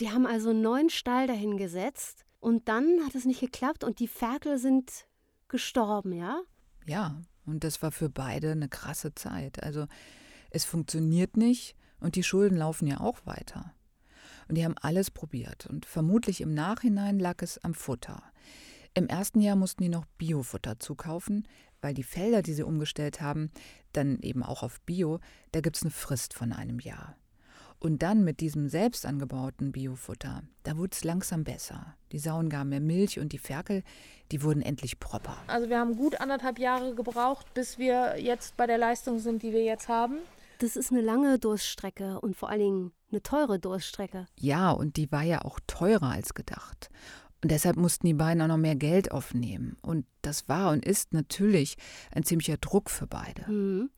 Die 0.00 0.10
haben 0.10 0.26
also 0.26 0.50
einen 0.50 0.62
neuen 0.62 0.90
Stall 0.90 1.26
dahin 1.26 1.56
gesetzt 1.56 2.24
und 2.40 2.68
dann 2.68 3.00
hat 3.06 3.14
es 3.14 3.24
nicht 3.24 3.40
geklappt 3.40 3.84
und 3.84 3.98
die 4.00 4.08
Ferkel 4.08 4.58
sind 4.58 5.06
gestorben, 5.48 6.12
ja? 6.12 6.40
Ja, 6.86 7.20
und 7.46 7.62
das 7.64 7.82
war 7.82 7.92
für 7.92 8.08
beide 8.08 8.52
eine 8.52 8.68
krasse 8.68 9.14
Zeit. 9.14 9.62
Also 9.62 9.86
es 10.50 10.64
funktioniert 10.64 11.36
nicht 11.36 11.76
und 12.00 12.16
die 12.16 12.22
Schulden 12.22 12.56
laufen 12.56 12.86
ja 12.86 13.00
auch 13.00 13.18
weiter. 13.24 13.72
Und 14.52 14.56
die 14.56 14.66
haben 14.66 14.76
alles 14.82 15.10
probiert 15.10 15.66
und 15.66 15.86
vermutlich 15.86 16.42
im 16.42 16.52
Nachhinein 16.52 17.18
lag 17.18 17.36
es 17.40 17.56
am 17.64 17.72
Futter. 17.72 18.22
Im 18.92 19.06
ersten 19.06 19.40
Jahr 19.40 19.56
mussten 19.56 19.82
die 19.82 19.88
noch 19.88 20.04
Biofutter 20.18 20.78
zukaufen, 20.78 21.48
weil 21.80 21.94
die 21.94 22.02
Felder, 22.02 22.42
die 22.42 22.52
sie 22.52 22.62
umgestellt 22.62 23.22
haben, 23.22 23.50
dann 23.94 24.18
eben 24.20 24.42
auch 24.42 24.62
auf 24.62 24.82
Bio, 24.82 25.20
da 25.52 25.62
gibt 25.62 25.76
es 25.76 25.82
eine 25.84 25.90
Frist 25.90 26.34
von 26.34 26.52
einem 26.52 26.80
Jahr. 26.80 27.16
Und 27.78 28.02
dann 28.02 28.24
mit 28.24 28.40
diesem 28.40 28.68
selbst 28.68 29.06
angebauten 29.06 29.72
Biofutter, 29.72 30.42
da 30.64 30.76
wurde 30.76 30.90
es 30.92 31.02
langsam 31.02 31.44
besser. 31.44 31.96
Die 32.12 32.18
Sauen 32.18 32.50
gaben 32.50 32.68
mehr 32.68 32.80
Milch 32.80 33.18
und 33.20 33.32
die 33.32 33.38
Ferkel, 33.38 33.82
die 34.32 34.42
wurden 34.42 34.60
endlich 34.60 35.00
proper. 35.00 35.38
Also 35.46 35.70
wir 35.70 35.78
haben 35.78 35.96
gut 35.96 36.20
anderthalb 36.20 36.58
Jahre 36.58 36.94
gebraucht, 36.94 37.54
bis 37.54 37.78
wir 37.78 38.20
jetzt 38.20 38.58
bei 38.58 38.66
der 38.66 38.76
Leistung 38.76 39.18
sind, 39.18 39.42
die 39.42 39.54
wir 39.54 39.64
jetzt 39.64 39.88
haben. 39.88 40.18
Das 40.62 40.76
ist 40.76 40.92
eine 40.92 41.00
lange 41.00 41.40
Durststrecke 41.40 42.20
und 42.20 42.36
vor 42.36 42.48
allen 42.48 42.60
Dingen 42.60 42.92
eine 43.10 43.20
teure 43.20 43.58
Durststrecke. 43.58 44.28
Ja, 44.38 44.70
und 44.70 44.96
die 44.96 45.10
war 45.10 45.24
ja 45.24 45.44
auch 45.44 45.58
teurer 45.66 46.10
als 46.10 46.34
gedacht. 46.34 46.88
Und 47.42 47.50
deshalb 47.50 47.76
mussten 47.76 48.06
die 48.06 48.14
beiden 48.14 48.40
auch 48.42 48.46
noch 48.46 48.58
mehr 48.58 48.76
Geld 48.76 49.10
aufnehmen. 49.10 49.76
Und 49.82 50.06
das 50.22 50.48
war 50.48 50.70
und 50.70 50.86
ist 50.86 51.12
natürlich 51.12 51.74
ein 52.12 52.22
ziemlicher 52.22 52.58
Druck 52.58 52.90
für 52.90 53.08
beide. 53.08 53.50
Mhm. 53.50 53.90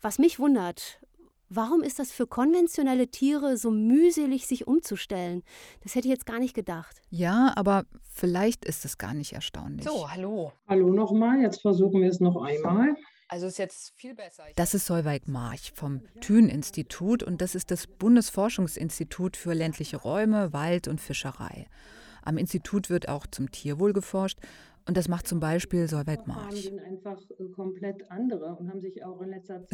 Was 0.00 0.18
mich 0.18 0.38
wundert, 0.38 1.02
warum 1.50 1.82
ist 1.82 1.98
das 1.98 2.12
für 2.12 2.26
konventionelle 2.26 3.08
Tiere 3.08 3.58
so 3.58 3.70
mühselig, 3.70 4.46
sich 4.46 4.66
umzustellen? 4.66 5.42
Das 5.82 5.96
hätte 5.96 6.08
ich 6.08 6.12
jetzt 6.12 6.24
gar 6.24 6.38
nicht 6.38 6.54
gedacht. 6.54 7.02
Ja, 7.10 7.52
aber 7.56 7.84
vielleicht 8.10 8.64
ist 8.64 8.86
es 8.86 8.96
gar 8.96 9.12
nicht 9.12 9.34
erstaunlich. 9.34 9.84
So, 9.84 10.10
hallo. 10.10 10.50
Hallo 10.66 10.94
nochmal, 10.94 11.42
jetzt 11.42 11.60
versuchen 11.60 12.00
wir 12.00 12.08
es 12.08 12.20
noch 12.20 12.40
einmal. 12.40 12.96
Also 13.28 13.46
ist 13.46 13.58
jetzt 13.58 13.92
viel 13.96 14.14
besser. 14.14 14.44
Das 14.54 14.72
ist 14.74 14.86
Solveig 14.86 15.26
March 15.26 15.72
vom 15.74 16.02
Thün-Institut 16.20 17.22
und 17.24 17.40
das 17.40 17.54
ist 17.56 17.70
das 17.70 17.86
Bundesforschungsinstitut 17.86 19.36
für 19.36 19.52
ländliche 19.52 19.96
Räume, 19.96 20.52
Wald 20.52 20.86
und 20.86 21.00
Fischerei. 21.00 21.66
Am 22.22 22.38
Institut 22.38 22.88
wird 22.90 23.08
auch 23.08 23.26
zum 23.26 23.50
Tierwohl 23.50 23.92
geforscht 23.92 24.38
und 24.86 24.96
das 24.96 25.08
macht 25.08 25.26
zum 25.26 25.40
Beispiel 25.40 25.88
Solveig 25.88 26.26
March. 26.28 26.66
äh. 26.70 26.96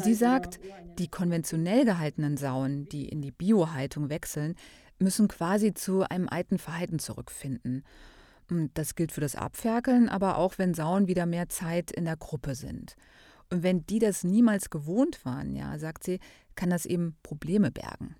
Sie 0.03 0.13
sagt, 0.15 0.59
der- 0.63 0.95
die 0.97 1.07
konventionell 1.07 1.85
gehaltenen 1.85 2.37
Sauen, 2.37 2.87
die 2.89 3.07
in 3.09 3.21
die 3.21 3.31
Biohaltung 3.31 4.09
wechseln, 4.09 4.55
müssen 4.99 5.27
quasi 5.27 5.73
zu 5.73 6.03
einem 6.09 6.29
alten 6.29 6.57
Verhalten 6.57 6.99
zurückfinden. 6.99 7.83
Das 8.73 8.95
gilt 8.95 9.11
für 9.11 9.21
das 9.21 9.35
Abferkeln, 9.35 10.09
aber 10.09 10.37
auch 10.37 10.57
wenn 10.57 10.73
Sauen 10.73 11.07
wieder 11.07 11.25
mehr 11.25 11.49
Zeit 11.49 11.91
in 11.91 12.05
der 12.05 12.17
Gruppe 12.17 12.55
sind. 12.55 12.95
Und 13.53 13.61
wenn 13.61 13.85
die 13.85 13.99
das 13.99 14.23
niemals 14.23 14.71
gewohnt 14.71 15.23
waren, 15.25 15.55
ja, 15.55 15.77
sagt 15.77 16.03
sie, 16.03 16.19
kann 16.55 16.71
das 16.71 16.87
eben 16.87 17.15
Probleme 17.21 17.69
bergen. 17.69 18.15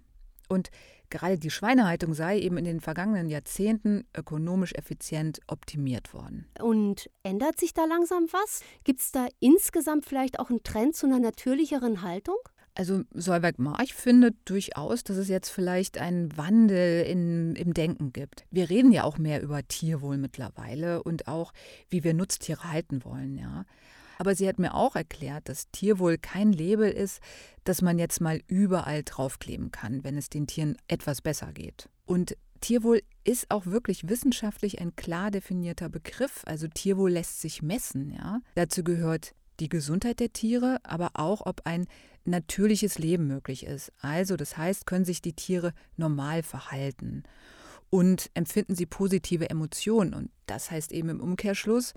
Und 0.47 0.69
gerade 1.09 1.39
die 1.39 1.49
Schweinehaltung 1.49 2.13
sei 2.13 2.39
eben 2.39 2.55
in 2.57 2.65
den 2.65 2.81
vergangenen 2.81 3.27
Jahrzehnten 3.29 4.05
ökonomisch 4.15 4.73
effizient 4.73 5.39
optimiert 5.47 6.13
worden. 6.13 6.45
Und 6.61 7.09
ändert 7.23 7.59
sich 7.59 7.73
da 7.73 7.85
langsam 7.85 8.27
was? 8.31 8.61
Gibt 8.83 8.99
es 8.99 9.11
da 9.11 9.25
insgesamt 9.39 10.05
vielleicht 10.05 10.39
auch 10.39 10.51
einen 10.51 10.61
Trend 10.61 10.95
zu 10.95 11.07
einer 11.07 11.17
natürlicheren 11.19 12.03
Haltung? 12.03 12.37
Also 12.75 13.01
Solveig 13.15 13.57
March 13.57 13.95
findet 13.95 14.35
durchaus, 14.45 15.03
dass 15.03 15.17
es 15.17 15.29
jetzt 15.29 15.49
vielleicht 15.49 15.97
einen 15.97 16.37
Wandel 16.37 17.05
in, 17.05 17.55
im 17.55 17.73
Denken 17.73 18.13
gibt. 18.13 18.45
Wir 18.51 18.69
reden 18.69 18.91
ja 18.91 19.03
auch 19.03 19.17
mehr 19.17 19.41
über 19.41 19.67
Tierwohl 19.67 20.19
mittlerweile 20.19 21.01
und 21.01 21.27
auch, 21.27 21.53
wie 21.89 22.03
wir 22.03 22.13
Nutztiere 22.13 22.71
halten 22.71 23.03
wollen, 23.03 23.35
ja. 23.35 23.65
Aber 24.23 24.35
sie 24.35 24.47
hat 24.47 24.57
mir 24.57 24.73
auch 24.73 24.95
erklärt, 24.95 25.49
dass 25.49 25.69
Tierwohl 25.71 26.17
kein 26.17 26.53
Label 26.53 26.89
ist, 26.89 27.19
das 27.65 27.81
man 27.81 27.99
jetzt 27.99 28.21
mal 28.21 28.39
überall 28.47 29.03
draufkleben 29.03 29.69
kann, 29.69 30.05
wenn 30.05 30.15
es 30.15 30.29
den 30.29 30.47
Tieren 30.47 30.77
etwas 30.87 31.21
besser 31.21 31.51
geht. 31.51 31.89
Und 32.05 32.37
Tierwohl 32.61 33.01
ist 33.25 33.51
auch 33.51 33.65
wirklich 33.65 34.07
wissenschaftlich 34.07 34.79
ein 34.79 34.95
klar 34.95 35.29
definierter 35.29 35.89
Begriff. 35.89 36.43
Also 36.45 36.69
Tierwohl 36.69 37.11
lässt 37.11 37.41
sich 37.41 37.61
messen, 37.61 38.13
ja. 38.13 38.39
Dazu 38.55 38.85
gehört 38.85 39.35
die 39.59 39.67
Gesundheit 39.67 40.21
der 40.21 40.31
Tiere, 40.31 40.77
aber 40.83 41.11
auch, 41.15 41.45
ob 41.45 41.63
ein 41.65 41.85
natürliches 42.23 42.97
Leben 42.97 43.27
möglich 43.27 43.65
ist. 43.65 43.91
Also 43.99 44.37
das 44.37 44.55
heißt, 44.55 44.85
können 44.85 45.03
sich 45.03 45.21
die 45.21 45.33
Tiere 45.33 45.73
normal 45.97 46.43
verhalten 46.43 47.23
und 47.89 48.31
empfinden 48.35 48.75
sie 48.75 48.85
positive 48.85 49.49
Emotionen. 49.49 50.13
Und 50.13 50.31
das 50.45 50.71
heißt 50.71 50.93
eben 50.93 51.09
im 51.09 51.19
Umkehrschluss, 51.19 51.93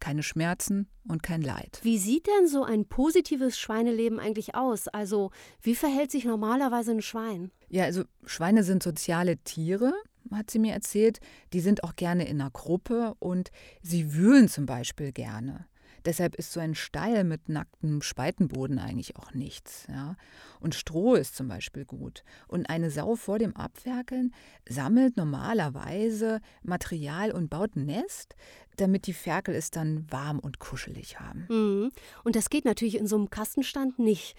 keine 0.00 0.22
Schmerzen 0.22 0.88
und 1.06 1.22
kein 1.22 1.42
Leid. 1.42 1.80
Wie 1.82 1.98
sieht 1.98 2.26
denn 2.26 2.48
so 2.48 2.64
ein 2.64 2.86
positives 2.86 3.58
Schweineleben 3.58 4.18
eigentlich 4.18 4.54
aus? 4.54 4.88
Also, 4.88 5.30
wie 5.62 5.74
verhält 5.74 6.10
sich 6.10 6.24
normalerweise 6.24 6.92
ein 6.92 7.02
Schwein? 7.02 7.50
Ja, 7.68 7.84
also 7.84 8.04
Schweine 8.24 8.64
sind 8.64 8.82
soziale 8.82 9.38
Tiere, 9.38 9.92
hat 10.32 10.50
sie 10.50 10.58
mir 10.58 10.72
erzählt. 10.72 11.20
Die 11.52 11.60
sind 11.60 11.84
auch 11.84 11.96
gerne 11.96 12.28
in 12.28 12.40
einer 12.40 12.50
Gruppe 12.50 13.14
und 13.18 13.50
sie 13.82 14.14
wühlen 14.14 14.48
zum 14.48 14.66
Beispiel 14.66 15.12
gerne. 15.12 15.66
Deshalb 16.08 16.36
ist 16.36 16.54
so 16.54 16.58
ein 16.58 16.74
Stall 16.74 17.22
mit 17.22 17.50
nacktem 17.50 18.00
Spaltenboden 18.00 18.78
eigentlich 18.78 19.16
auch 19.16 19.34
nichts. 19.34 19.84
Ja? 19.90 20.16
Und 20.58 20.74
Stroh 20.74 21.16
ist 21.16 21.36
zum 21.36 21.48
Beispiel 21.48 21.84
gut. 21.84 22.24
Und 22.46 22.70
eine 22.70 22.90
Sau 22.90 23.14
vor 23.14 23.38
dem 23.38 23.54
Abwerkeln 23.54 24.32
sammelt 24.66 25.18
normalerweise 25.18 26.40
Material 26.62 27.30
und 27.30 27.50
baut 27.50 27.76
ein 27.76 27.84
Nest, 27.84 28.36
damit 28.78 29.06
die 29.06 29.12
Ferkel 29.12 29.54
es 29.54 29.70
dann 29.70 30.10
warm 30.10 30.38
und 30.38 30.60
kuschelig 30.60 31.20
haben. 31.20 31.44
Mhm. 31.50 31.90
Und 32.24 32.36
das 32.36 32.48
geht 32.48 32.64
natürlich 32.64 32.96
in 32.96 33.06
so 33.06 33.16
einem 33.16 33.28
Kastenstand 33.28 33.98
nicht. 33.98 34.34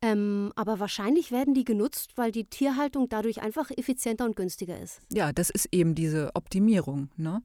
Ähm, 0.00 0.52
aber 0.54 0.78
wahrscheinlich 0.78 1.32
werden 1.32 1.52
die 1.52 1.64
genutzt, 1.64 2.12
weil 2.14 2.30
die 2.30 2.44
Tierhaltung 2.44 3.08
dadurch 3.08 3.42
einfach 3.42 3.72
effizienter 3.72 4.24
und 4.24 4.36
günstiger 4.36 4.80
ist. 4.80 5.00
Ja, 5.12 5.32
das 5.32 5.50
ist 5.50 5.66
eben 5.72 5.96
diese 5.96 6.30
Optimierung. 6.34 7.08
Ne? 7.16 7.42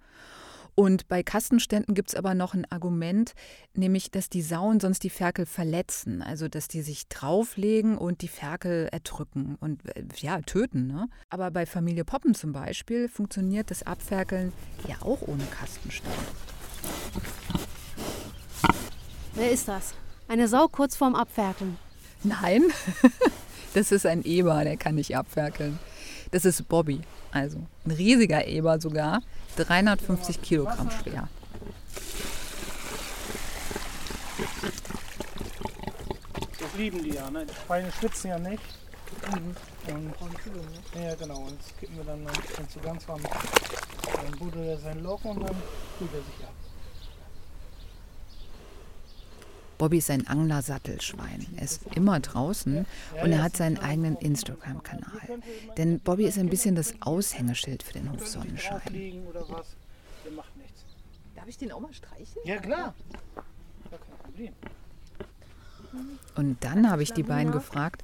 Und 0.76 1.08
bei 1.08 1.22
Kastenständen 1.22 1.94
gibt 1.94 2.10
es 2.10 2.16
aber 2.16 2.34
noch 2.34 2.54
ein 2.54 2.70
Argument, 2.72 3.34
nämlich, 3.74 4.10
dass 4.10 4.30
die 4.30 4.42
Sauen 4.42 4.80
sonst 4.80 5.04
die 5.04 5.10
Ferkel 5.10 5.46
verletzen. 5.46 6.22
Also, 6.22 6.48
dass 6.48 6.68
die 6.68 6.82
sich 6.82 7.08
drauflegen 7.08 7.98
und 7.98 8.22
die 8.22 8.28
Ferkel 8.28 8.90
erdrücken 8.92 9.58
und 9.60 9.86
äh, 9.96 10.04
ja, 10.18 10.42
töten. 10.42 10.88
Ne? 10.88 11.10
Aber 11.30 11.52
bei 11.52 11.66
Familie 11.66 12.06
Poppen 12.06 12.34
zum 12.34 12.54
Beispiel 12.54 13.08
funktioniert 13.08 13.70
das 13.70 13.84
Abferkeln 13.84 14.52
ja 14.88 14.96
auch 15.02 15.22
ohne 15.28 15.46
Kastenstand. 15.46 16.16
Wer 19.36 19.52
ist 19.52 19.68
das? 19.68 19.94
Eine 20.28 20.48
Sau 20.48 20.68
kurz 20.68 20.96
vorm 20.96 21.16
Abferkeln? 21.16 21.78
Nein, 22.24 22.64
das 23.74 23.92
ist 23.92 24.06
ein 24.06 24.24
Eber, 24.24 24.64
der 24.64 24.78
kann 24.78 24.96
nicht 24.96 25.16
abferkeln. 25.16 25.78
Das 26.34 26.46
ist 26.46 26.68
Bobby, 26.68 27.00
also 27.32 27.60
ein 27.86 27.92
riesiger 27.92 28.48
Eber 28.48 28.82
sogar, 28.82 29.22
350 29.56 30.42
Kilogramm 30.42 30.90
schwer. 30.90 31.30
Das 36.60 36.74
lieben 36.76 37.04
die 37.04 37.12
ja, 37.12 37.30
ne? 37.30 37.46
Die 37.46 37.54
Schweine 37.54 37.92
schwitzen 37.92 38.32
ja 38.32 38.40
nicht. 38.40 38.64
Mhm. 39.32 39.56
Und, 39.94 40.16
ja, 41.04 41.14
genau. 41.14 41.38
Und 41.42 41.60
das 41.60 41.78
kippen 41.80 41.98
wir 41.98 42.04
dann, 42.04 42.26
wenn 42.26 42.66
es 42.66 42.74
so 42.74 42.80
ganz 42.80 43.08
warm 43.08 43.22
ist. 43.22 43.30
Dann 44.16 44.40
buddelt 44.40 44.70
er 44.70 44.78
sein 44.80 45.04
Loch 45.04 45.24
und 45.26 45.40
dann 45.40 45.56
kühlt 46.00 46.14
er 46.14 46.22
sich 46.22 46.48
ab. 46.48 46.54
Bobby 49.78 49.98
ist 49.98 50.10
ein 50.10 50.28
Angler-Sattelschwein. 50.28 51.46
Er 51.58 51.64
ist 51.64 51.82
immer 51.96 52.20
draußen 52.20 52.86
und 53.22 53.32
er 53.32 53.44
hat 53.44 53.58
seinen 53.58 53.78
eigenen 53.78 54.16
Instagram-Kanal. 54.18 55.40
Denn 55.78 56.00
Bobby 56.00 56.26
ist 56.26 56.38
ein 56.38 56.50
bisschen 56.50 56.76
das 56.76 56.94
Aushängeschild 57.02 57.84
für 57.84 57.94
den 57.94 58.12
Hof 58.12 58.28
Sonnenschein. 58.28 59.24
Darf 61.36 61.48
ich 61.48 61.58
den 61.58 61.72
auch 61.72 61.82
mal 61.82 61.94
streichen? 61.94 62.42
Ja, 62.46 62.58
klar. 62.58 62.94
Ja, 63.92 63.98
kein 63.98 64.18
Problem. 64.24 64.54
Und 66.36 66.64
dann 66.64 66.90
habe 66.90 67.04
ich 67.04 67.12
die 67.14 67.24
beiden 67.24 67.52
gefragt, 67.52 68.04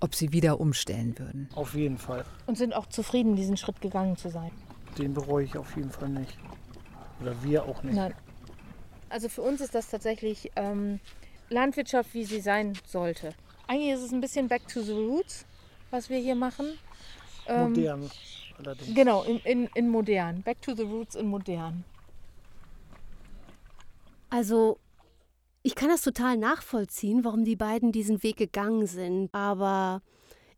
ob 0.00 0.14
sie 0.14 0.32
wieder 0.32 0.60
umstellen 0.60 1.18
würden. 1.18 1.48
Auf 1.54 1.74
jeden 1.74 1.98
Fall. 1.98 2.24
Und 2.46 2.58
sind 2.58 2.74
auch 2.74 2.86
zufrieden, 2.86 3.36
diesen 3.36 3.56
Schritt 3.56 3.80
gegangen 3.80 4.16
zu 4.16 4.30
sein. 4.30 4.50
Den 4.98 5.14
bereue 5.14 5.44
ich 5.44 5.56
auf 5.56 5.76
jeden 5.76 5.90
Fall 5.90 6.08
nicht. 6.08 6.36
Oder 7.20 7.42
wir 7.42 7.64
auch 7.64 7.82
nicht. 7.82 7.94
Nein. 7.94 8.14
Also 9.10 9.28
für 9.28 9.42
uns 9.42 9.60
ist 9.60 9.74
das 9.74 9.90
tatsächlich 9.90 10.50
ähm, 10.56 11.00
Landwirtschaft, 11.50 12.14
wie 12.14 12.24
sie 12.24 12.40
sein 12.40 12.78
sollte. 12.86 13.34
Eigentlich 13.66 13.92
ist 13.92 14.02
es 14.02 14.12
ein 14.12 14.20
bisschen 14.20 14.48
back 14.48 14.66
to 14.68 14.80
the 14.80 14.92
roots, 14.92 15.44
was 15.90 16.08
wir 16.08 16.18
hier 16.18 16.34
machen. 16.34 16.78
Ähm, 17.46 17.72
Modern 17.72 18.10
allerdings. 18.60 18.94
Genau, 18.94 19.22
in, 19.24 19.38
in, 19.40 19.66
in 19.74 19.88
modern. 19.88 20.42
Back 20.42 20.62
to 20.62 20.74
the 20.74 20.82
roots 20.82 21.14
in 21.14 21.26
modern. 21.26 21.84
Also, 24.28 24.78
ich 25.62 25.74
kann 25.74 25.88
das 25.88 26.02
total 26.02 26.36
nachvollziehen, 26.36 27.24
warum 27.24 27.44
die 27.44 27.56
beiden 27.56 27.92
diesen 27.92 28.22
Weg 28.22 28.36
gegangen 28.36 28.86
sind. 28.86 29.34
Aber 29.34 30.02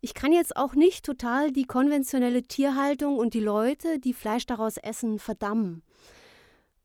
ich 0.00 0.14
kann 0.14 0.32
jetzt 0.32 0.56
auch 0.56 0.74
nicht 0.74 1.04
total 1.04 1.52
die 1.52 1.64
konventionelle 1.64 2.42
Tierhaltung 2.42 3.16
und 3.16 3.34
die 3.34 3.40
Leute, 3.40 3.98
die 3.98 4.12
Fleisch 4.12 4.46
daraus 4.46 4.76
essen, 4.76 5.18
verdammen. 5.18 5.82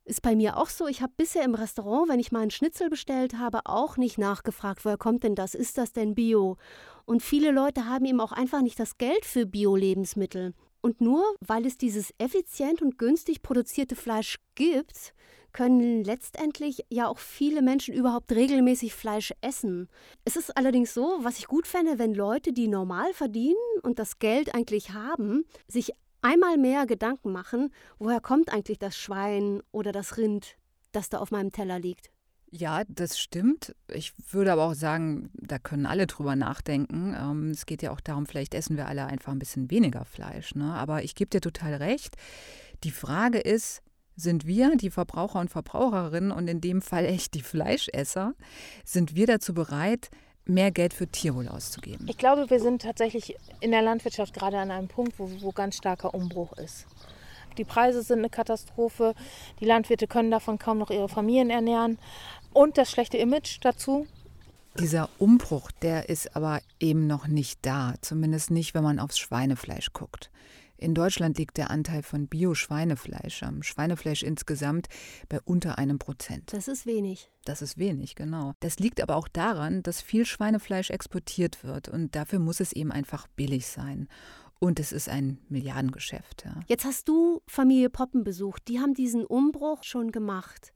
Ist 0.07 0.21
bei 0.21 0.37
mir 0.37 0.55
auch 0.55 0.69
so. 0.69 0.87
Ich 0.87 1.01
habe 1.01 1.11
bisher 1.17 1.43
im 1.43 1.53
Restaurant, 1.53 2.07
wenn 2.07 2.21
ich 2.21 2.31
mal 2.31 2.39
einen 2.39 2.49
Schnitzel 2.49 2.89
bestellt 2.89 3.37
habe, 3.37 3.59
auch 3.65 3.97
nicht 3.97 4.17
nachgefragt, 4.17 4.85
woher 4.85 4.97
kommt 4.97 5.23
denn 5.23 5.35
das? 5.35 5.53
Ist 5.53 5.77
das 5.77 5.91
denn 5.91 6.15
Bio? 6.15 6.55
Und 7.03 7.21
viele 7.21 7.51
Leute 7.51 7.87
haben 7.87 8.05
eben 8.05 8.21
auch 8.21 8.31
einfach 8.31 8.61
nicht 8.61 8.79
das 8.79 8.97
Geld 8.97 9.25
für 9.25 9.45
Bio-Lebensmittel. 9.45 10.53
Und 10.79 11.01
nur 11.01 11.25
weil 11.45 11.65
es 11.65 11.77
dieses 11.77 12.13
effizient 12.19 12.81
und 12.81 12.97
günstig 12.97 13.41
produzierte 13.41 13.97
Fleisch 13.97 14.37
gibt, 14.55 15.13
können 15.51 16.05
letztendlich 16.05 16.85
ja 16.89 17.09
auch 17.09 17.17
viele 17.17 17.61
Menschen 17.61 17.93
überhaupt 17.93 18.31
regelmäßig 18.31 18.93
Fleisch 18.93 19.33
essen. 19.41 19.89
Es 20.23 20.37
ist 20.37 20.55
allerdings 20.55 20.93
so, 20.93 21.17
was 21.19 21.37
ich 21.37 21.47
gut 21.47 21.67
fände, 21.67 21.99
wenn 21.99 22.13
Leute, 22.13 22.53
die 22.53 22.69
normal 22.69 23.13
verdienen 23.13 23.57
und 23.81 23.99
das 23.99 24.19
Geld 24.19 24.55
eigentlich 24.55 24.93
haben, 24.93 25.43
sich 25.67 25.91
einmal 26.21 26.57
mehr 26.57 26.85
Gedanken 26.85 27.31
machen, 27.31 27.73
woher 27.99 28.21
kommt 28.21 28.51
eigentlich 28.51 28.79
das 28.79 28.97
Schwein 28.97 29.61
oder 29.71 29.91
das 29.91 30.17
Rind, 30.17 30.57
das 30.91 31.09
da 31.09 31.19
auf 31.19 31.31
meinem 31.31 31.51
Teller 31.51 31.79
liegt. 31.79 32.11
Ja, 32.49 32.83
das 32.87 33.19
stimmt. 33.19 33.75
Ich 33.93 34.13
würde 34.31 34.53
aber 34.53 34.63
auch 34.63 34.73
sagen, 34.73 35.29
da 35.33 35.59
können 35.59 35.85
alle 35.85 36.07
drüber 36.07 36.37
nachdenken. 36.37 37.13
Ähm, 37.19 37.49
es 37.49 37.65
geht 37.65 37.81
ja 37.81 37.91
auch 37.91 37.99
darum, 37.99 38.25
vielleicht 38.25 38.53
essen 38.53 38.77
wir 38.77 38.87
alle 38.87 39.05
einfach 39.05 39.33
ein 39.33 39.39
bisschen 39.39 39.69
weniger 39.69 40.05
Fleisch. 40.05 40.55
Ne? 40.55 40.73
Aber 40.73 41.03
ich 41.03 41.13
gebe 41.13 41.29
dir 41.29 41.41
total 41.41 41.73
recht. 41.73 42.15
Die 42.85 42.91
Frage 42.91 43.39
ist, 43.39 43.81
sind 44.15 44.47
wir, 44.47 44.75
die 44.77 44.89
Verbraucher 44.89 45.39
und 45.39 45.49
Verbraucherinnen 45.49 46.31
und 46.31 46.47
in 46.47 46.61
dem 46.61 46.81
Fall 46.81 47.05
echt 47.05 47.33
die 47.33 47.41
Fleischesser, 47.41 48.33
sind 48.83 49.15
wir 49.15 49.27
dazu 49.27 49.53
bereit, 49.53 50.09
mehr 50.49 50.71
Geld 50.71 50.93
für 50.93 51.07
Tierwohl 51.07 51.47
auszugeben? 51.47 52.05
Ich 52.09 52.17
glaube, 52.17 52.49
wir 52.49 52.59
sind 52.59 52.81
tatsächlich 52.81 53.35
in 53.59 53.71
der 53.71 53.81
Landwirtschaft 53.81 54.33
gerade 54.33 54.57
an 54.57 54.71
einem 54.71 54.87
Punkt, 54.87 55.19
wo, 55.19 55.29
wo 55.41 55.51
ganz 55.51 55.77
starker 55.77 56.13
Umbruch 56.13 56.53
ist. 56.53 56.85
Die 57.57 57.63
Preise 57.63 58.03
sind 58.03 58.19
eine 58.19 58.29
Katastrophe. 58.29 59.15
Die 59.59 59.65
Landwirte 59.65 60.07
können 60.07 60.31
davon 60.31 60.59
kaum 60.59 60.77
noch 60.77 60.91
ihre 60.91 61.09
Familien 61.09 61.49
ernähren. 61.49 61.97
Und 62.53 62.77
das 62.77 62.91
schlechte 62.91 63.17
Image 63.17 63.57
dazu. 63.61 64.07
Dieser 64.79 65.09
Umbruch, 65.17 65.71
der 65.71 66.07
ist 66.09 66.35
aber 66.35 66.61
eben 66.79 67.07
noch 67.07 67.27
nicht 67.27 67.65
da. 67.65 67.95
Zumindest 68.01 68.51
nicht, 68.51 68.75
wenn 68.75 68.83
man 68.83 68.99
aufs 68.99 69.17
Schweinefleisch 69.17 69.91
guckt. 69.91 70.29
In 70.77 70.93
Deutschland 70.93 71.37
liegt 71.37 71.57
der 71.57 71.71
Anteil 71.71 72.03
von 72.03 72.27
Bio-Schweinefleisch 72.27 73.43
am 73.43 73.63
Schweinefleisch 73.63 74.23
insgesamt 74.23 74.87
bei 75.27 75.39
unter 75.43 75.77
einem 75.77 75.97
Prozent. 75.97 76.53
Das 76.53 76.67
ist 76.67 76.85
wenig. 76.85 77.31
Das 77.45 77.61
ist 77.61 77.77
wenig, 77.77 78.15
genau. 78.15 78.53
Das 78.59 78.77
liegt 78.77 79.01
aber 79.01 79.15
auch 79.15 79.27
daran, 79.27 79.81
dass 79.81 80.01
viel 80.01 80.25
Schweinefleisch 80.25 80.91
exportiert 80.91 81.63
wird 81.63 81.89
und 81.89 82.15
dafür 82.15 82.39
muss 82.39 82.59
es 82.59 82.73
eben 82.73 82.91
einfach 82.91 83.27
billig 83.27 83.67
sein. 83.67 84.07
Und 84.59 84.79
es 84.79 84.91
ist 84.91 85.09
ein 85.09 85.39
Milliardengeschäft. 85.49 86.45
Ja. 86.45 86.59
Jetzt 86.67 86.85
hast 86.85 87.07
du 87.07 87.41
Familie 87.47 87.89
Poppen 87.89 88.23
besucht. 88.23 88.67
Die 88.67 88.79
haben 88.79 88.93
diesen 88.95 89.23
Umbruch 89.23 89.83
schon 89.83 90.11
gemacht. 90.11 90.73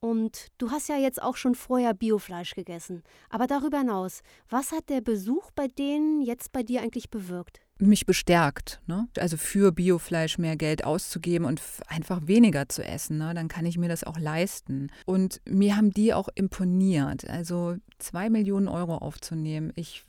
Und 0.00 0.48
du 0.58 0.70
hast 0.70 0.88
ja 0.88 0.96
jetzt 0.96 1.22
auch 1.22 1.36
schon 1.36 1.54
vorher 1.54 1.94
Biofleisch 1.94 2.54
gegessen. 2.54 3.02
Aber 3.30 3.46
darüber 3.46 3.78
hinaus, 3.78 4.22
was 4.48 4.72
hat 4.72 4.90
der 4.90 5.00
Besuch 5.00 5.50
bei 5.52 5.66
denen 5.66 6.20
jetzt 6.20 6.52
bei 6.52 6.62
dir 6.62 6.82
eigentlich 6.82 7.10
bewirkt? 7.10 7.65
Mich 7.78 8.06
bestärkt. 8.06 8.80
Ne? 8.86 9.08
Also 9.18 9.36
für 9.36 9.72
Biofleisch 9.72 10.38
mehr 10.38 10.56
Geld 10.56 10.84
auszugeben 10.84 11.46
und 11.46 11.60
einfach 11.88 12.26
weniger 12.26 12.68
zu 12.68 12.84
essen. 12.84 13.18
Ne? 13.18 13.34
Dann 13.34 13.48
kann 13.48 13.66
ich 13.66 13.78
mir 13.78 13.88
das 13.88 14.04
auch 14.04 14.18
leisten. 14.18 14.90
Und 15.04 15.40
mir 15.48 15.76
haben 15.76 15.92
die 15.92 16.14
auch 16.14 16.28
imponiert. 16.34 17.28
Also 17.28 17.76
zwei 17.98 18.30
Millionen 18.30 18.68
Euro 18.68 18.96
aufzunehmen. 18.96 19.72
Ich 19.76 20.04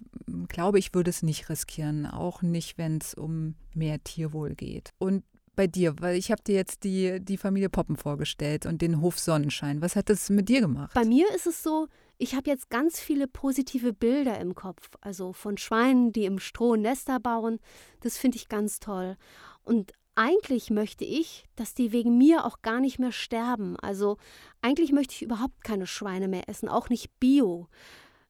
glaube, 0.48 0.80
ich 0.80 0.94
würde 0.94 1.10
es 1.10 1.24
nicht 1.24 1.50
riskieren. 1.50 2.06
Auch 2.06 2.42
nicht, 2.42 2.78
wenn 2.78 3.00
es 3.00 3.14
um 3.14 3.56
mehr 3.74 4.04
Tierwohl 4.04 4.56
geht. 4.56 4.94
Und 4.98 5.24
bei 5.58 5.68
dir? 5.68 5.96
Weil 6.00 6.16
ich 6.16 6.32
habe 6.32 6.42
dir 6.44 6.56
jetzt 6.56 6.86
die, 6.86 7.20
die 7.20 7.38
Familie 7.38 7.68
Poppen 7.68 7.98
vorgestellt 7.98 8.66
und 8.66 8.82
den 8.82 9.02
Hof 9.02 9.20
Sonnenschein. 9.20 9.82
Was 9.82 9.98
hat 9.98 10.10
das 10.10 10.30
mit 10.30 10.48
dir 10.48 10.62
gemacht? 10.62 10.94
Bei 10.94 11.04
mir 11.04 11.26
ist 11.36 11.48
es 11.48 11.64
so, 11.64 11.88
ich 12.18 12.36
habe 12.36 12.50
jetzt 12.50 12.70
ganz 12.70 13.00
viele 13.00 13.28
positive 13.28 13.94
Bilder 13.94 14.40
im 14.40 14.56
Kopf. 14.56 14.90
Also 15.02 15.34
von 15.34 15.58
Schweinen, 15.58 16.12
die 16.12 16.26
im 16.26 16.40
Stroh 16.40 16.76
Nester 16.76 17.20
bauen. 17.20 17.60
Das 18.02 18.18
finde 18.18 18.38
ich 18.38 18.50
ganz 18.50 18.80
toll. 18.80 19.18
Und 19.64 19.94
eigentlich 20.16 20.72
möchte 20.72 21.06
ich, 21.06 21.46
dass 21.56 21.76
die 21.76 21.92
wegen 21.92 22.18
mir 22.18 22.46
auch 22.46 22.64
gar 22.64 22.80
nicht 22.80 22.98
mehr 22.98 23.12
sterben. 23.12 23.78
Also 23.78 24.18
eigentlich 24.62 24.92
möchte 24.92 25.14
ich 25.14 25.22
überhaupt 25.22 25.64
keine 25.64 25.86
Schweine 25.86 26.28
mehr 26.28 26.50
essen, 26.50 26.70
auch 26.70 26.90
nicht 26.90 27.20
bio, 27.20 27.68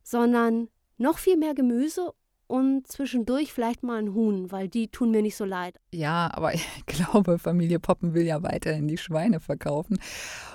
sondern 0.04 0.68
noch 0.98 1.18
viel 1.18 1.38
mehr 1.38 1.54
Gemüse 1.54 2.14
und 2.48 2.88
zwischendurch 2.88 3.54
vielleicht 3.54 3.84
mal 3.84 4.00
ein 4.00 4.14
Huhn, 4.14 4.52
weil 4.52 4.70
die 4.70 4.88
tun 4.88 5.12
mir 5.12 5.22
nicht 5.22 5.36
so 5.36 5.46
leid. 5.46 5.80
Ja, 5.94 6.32
aber 6.34 6.54
ich 6.54 6.86
glaube, 6.86 7.40
Familie 7.40 7.80
Poppen 7.80 8.14
will 8.14 8.26
ja 8.26 8.42
weiterhin 8.44 8.88
die 8.88 8.98
Schweine 8.98 9.40
verkaufen. 9.40 10.00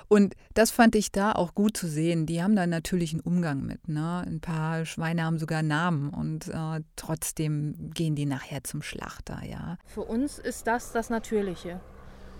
Und 0.09 0.35
das 0.55 0.70
fand 0.70 0.94
ich 0.94 1.12
da 1.12 1.33
auch 1.33 1.55
gut 1.55 1.76
zu 1.76 1.87
sehen. 1.87 2.26
Die 2.26 2.42
haben 2.42 2.57
da 2.57 2.66
natürlich 2.66 3.12
einen 3.12 3.20
Umgang 3.20 3.62
mit. 3.62 3.88
Ne? 3.88 4.22
Ein 4.26 4.40
paar 4.40 4.85
Schweine 4.85 5.24
haben 5.24 5.38
sogar 5.38 5.62
Namen 5.62 6.11
und 6.11 6.48
äh, 6.48 6.81
trotzdem 6.96 7.90
gehen 7.94 8.14
die 8.14 8.26
nachher 8.26 8.64
zum 8.64 8.83
Schlachter. 8.83 9.40
Ja. 9.48 9.78
Für 9.87 10.02
uns 10.02 10.38
ist 10.38 10.66
das 10.66 10.92
das 10.92 11.11
Natürliche. 11.11 11.81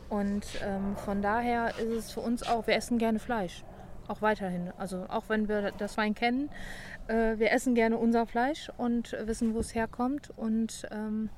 Und 0.09 0.45
ähm, 0.63 0.97
von 0.97 1.23
daher 1.23 1.79
ist 1.79 2.07
es 2.07 2.13
für 2.13 2.21
uns 2.21 2.43
auch, 2.43 2.67
wir 2.67 2.75
essen 2.75 2.99
gerne 2.99 3.19
Fleisch. 3.19 3.65
Auch 4.13 4.21
weiterhin. 4.21 4.71
Also 4.77 5.07
auch 5.09 5.31
wenn 5.31 5.49
wir 5.49 5.73
das 5.73 5.97
Wein 5.97 6.15
kennen, 6.15 6.51
äh, 7.09 7.39
wir 7.39 7.51
essen 7.51 7.75
gerne 7.75 7.97
unser 7.97 8.27
Fleisch 8.27 8.71
und 8.77 9.17
wissen, 9.25 9.55
wo 9.55 9.61
es 9.61 9.75
herkommt. 9.75 10.29
Und, 10.37 10.87
ähm 10.91 11.31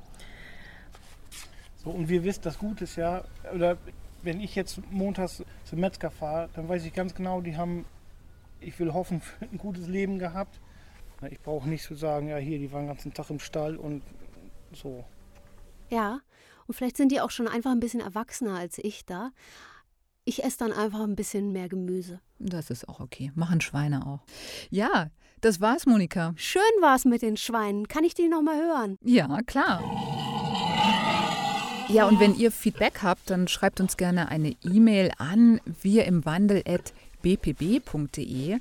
so, 1.76 1.90
und 1.90 2.08
wir 2.08 2.24
wissen, 2.24 2.42
das 2.42 2.58
Gute 2.58 2.82
ist 2.82 2.96
ja, 2.96 3.22
oder 3.54 3.78
wenn 4.24 4.40
ich 4.40 4.56
jetzt 4.56 4.80
montags 4.90 5.44
zum 5.62 5.78
Metzger 5.78 6.10
fahre, 6.10 6.48
dann 6.54 6.68
weiß 6.68 6.84
ich 6.84 6.92
ganz 6.92 7.14
genau, 7.14 7.40
die 7.42 7.56
haben, 7.56 7.84
ich 8.58 8.76
will 8.80 8.92
hoffen, 8.92 9.22
ein 9.40 9.58
gutes 9.58 9.86
Leben 9.86 10.18
gehabt. 10.18 10.58
Ich 11.30 11.40
brauche 11.40 11.68
nicht 11.68 11.84
zu 11.84 11.94
sagen, 11.94 12.26
ja 12.26 12.38
hier, 12.38 12.58
die 12.58 12.72
waren 12.72 12.86
den 12.86 12.88
ganzen 12.88 13.14
Tag 13.14 13.30
im 13.30 13.38
Stall 13.38 13.76
und 13.76 14.02
so. 14.72 15.04
Ja, 15.90 16.22
und 16.66 16.74
vielleicht 16.74 16.96
sind 16.96 17.12
die 17.12 17.20
auch 17.20 17.30
schon 17.30 17.46
einfach 17.46 17.70
ein 17.70 17.78
bisschen 17.78 18.00
erwachsener 18.00 18.58
als 18.58 18.78
ich 18.78 19.06
da. 19.06 19.30
Ich 20.26 20.42
esse 20.42 20.56
dann 20.58 20.72
einfach 20.72 21.00
ein 21.00 21.16
bisschen 21.16 21.52
mehr 21.52 21.68
Gemüse. 21.68 22.18
Das 22.38 22.70
ist 22.70 22.88
auch 22.88 23.00
okay. 23.00 23.30
Machen 23.34 23.60
Schweine 23.60 24.06
auch. 24.06 24.20
Ja, 24.70 25.10
das 25.42 25.60
war's, 25.60 25.84
Monika. 25.84 26.32
Schön 26.36 26.62
war's 26.80 27.04
mit 27.04 27.20
den 27.20 27.36
Schweinen. 27.36 27.88
Kann 27.88 28.04
ich 28.04 28.14
die 28.14 28.28
noch 28.28 28.40
mal 28.40 28.56
hören? 28.56 28.96
Ja, 29.02 29.42
klar. 29.42 29.82
Ja, 31.88 32.06
und 32.06 32.20
wenn 32.20 32.34
ihr 32.34 32.50
Feedback 32.50 33.02
habt, 33.02 33.28
dann 33.28 33.48
schreibt 33.48 33.80
uns 33.80 33.98
gerne 33.98 34.30
eine 34.30 34.56
E-Mail 34.64 35.10
an 35.18 35.60
wir 35.82 36.06
im 36.06 36.24
Wandel@bpb.de. 36.24 38.60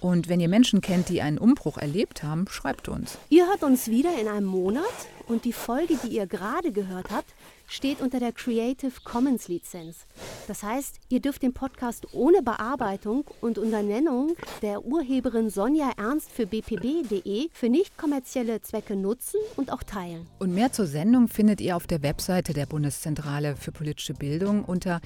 Und 0.00 0.28
wenn 0.28 0.40
ihr 0.40 0.48
Menschen 0.48 0.80
kennt, 0.80 1.08
die 1.08 1.20
einen 1.22 1.38
Umbruch 1.38 1.76
erlebt 1.76 2.22
haben, 2.22 2.46
schreibt 2.48 2.88
uns. 2.88 3.18
Ihr 3.28 3.46
hört 3.46 3.62
uns 3.62 3.88
wieder 3.88 4.18
in 4.18 4.28
einem 4.28 4.46
Monat 4.46 4.84
und 5.28 5.44
die 5.44 5.52
Folge, 5.52 5.96
die 6.02 6.08
ihr 6.08 6.26
gerade 6.26 6.72
gehört 6.72 7.10
habt, 7.10 7.34
steht 7.70 8.00
unter 8.00 8.18
der 8.18 8.32
Creative 8.32 8.92
Commons 9.04 9.46
Lizenz. 9.46 10.06
Das 10.48 10.62
heißt, 10.62 10.98
ihr 11.08 11.20
dürft 11.20 11.42
den 11.42 11.52
Podcast 11.52 12.08
ohne 12.12 12.42
Bearbeitung 12.42 13.24
und 13.40 13.58
unter 13.58 13.82
Nennung 13.82 14.34
der 14.60 14.84
Urheberin 14.84 15.50
Sonja 15.50 15.92
Ernst 15.96 16.32
für 16.32 16.46
bpb.de 16.46 17.48
für 17.52 17.68
nicht 17.68 17.96
kommerzielle 17.96 18.60
Zwecke 18.60 18.96
nutzen 18.96 19.38
und 19.56 19.70
auch 19.70 19.84
teilen. 19.84 20.26
Und 20.40 20.52
mehr 20.52 20.72
zur 20.72 20.86
Sendung 20.86 21.28
findet 21.28 21.60
ihr 21.60 21.76
auf 21.76 21.86
der 21.86 22.02
Webseite 22.02 22.54
der 22.54 22.66
Bundeszentrale 22.66 23.54
für 23.54 23.70
politische 23.70 24.14
Bildung 24.14 24.64
unter 24.64 25.00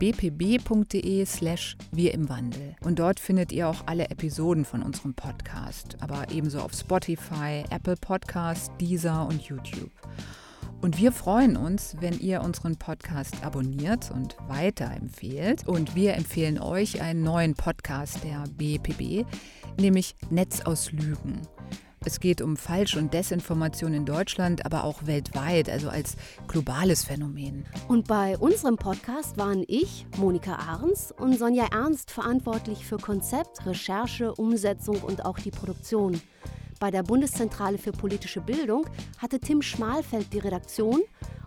bpb.de 0.00 1.26
slash 1.26 1.76
wir 1.92 2.14
im 2.14 2.28
Wandel. 2.30 2.74
Und 2.80 2.98
dort 2.98 3.20
findet 3.20 3.52
ihr 3.52 3.68
auch 3.68 3.86
alle 3.86 4.08
Episoden 4.08 4.64
von 4.64 4.82
unserem 4.82 5.12
Podcast, 5.12 5.98
aber 6.00 6.30
ebenso 6.32 6.60
auf 6.60 6.72
Spotify, 6.72 7.64
Apple 7.70 7.96
Podcasts, 8.00 8.70
Deezer 8.80 9.28
und 9.28 9.42
YouTube. 9.42 9.90
Und 10.80 10.96
wir 10.98 11.12
freuen 11.12 11.58
uns, 11.58 11.96
wenn 12.00 12.18
ihr 12.18 12.40
unseren 12.40 12.76
Podcast 12.76 13.44
abonniert 13.44 14.10
und 14.10 14.36
weiterempfehlt. 14.48 15.68
Und 15.68 15.94
wir 15.94 16.14
empfehlen 16.14 16.58
euch 16.58 17.02
einen 17.02 17.22
neuen 17.22 17.54
Podcast 17.54 18.24
der 18.24 18.44
BPB, 18.56 19.26
nämlich 19.78 20.16
Netz 20.30 20.62
aus 20.62 20.90
Lügen. 20.92 21.42
Es 22.02 22.18
geht 22.18 22.40
um 22.40 22.56
Falsch- 22.56 22.96
und 22.96 23.12
Desinformation 23.12 23.92
in 23.92 24.06
Deutschland, 24.06 24.64
aber 24.64 24.84
auch 24.84 25.04
weltweit, 25.04 25.68
also 25.68 25.90
als 25.90 26.16
globales 26.48 27.04
Phänomen. 27.04 27.66
Und 27.88 28.08
bei 28.08 28.38
unserem 28.38 28.76
Podcast 28.76 29.36
waren 29.36 29.64
ich, 29.68 30.06
Monika 30.16 30.54
Ahrens 30.54 31.12
und 31.12 31.38
Sonja 31.38 31.66
Ernst 31.70 32.10
verantwortlich 32.10 32.86
für 32.86 32.96
Konzept, 32.96 33.66
Recherche, 33.66 34.34
Umsetzung 34.34 34.96
und 35.02 35.26
auch 35.26 35.38
die 35.38 35.50
Produktion. 35.50 36.18
Bei 36.78 36.90
der 36.90 37.02
Bundeszentrale 37.02 37.76
für 37.76 37.92
politische 37.92 38.40
Bildung 38.40 38.86
hatte 39.18 39.38
Tim 39.38 39.60
Schmalfeld 39.60 40.32
die 40.32 40.38
Redaktion 40.38 41.02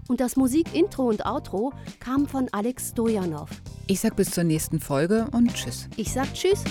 und 0.07 0.19
das 0.19 0.35
Musikintro 0.35 1.09
und 1.09 1.25
Outro 1.25 1.73
kam 1.99 2.27
von 2.27 2.47
Alex 2.51 2.89
Stojanov. 2.89 3.49
Ich 3.87 4.01
sag 4.01 4.15
bis 4.15 4.29
zur 4.29 4.43
nächsten 4.43 4.79
Folge 4.79 5.27
und 5.31 5.51
tschüss. 5.55 5.89
Ich 5.97 6.13
sag 6.13 6.31
tschüss. 6.35 6.63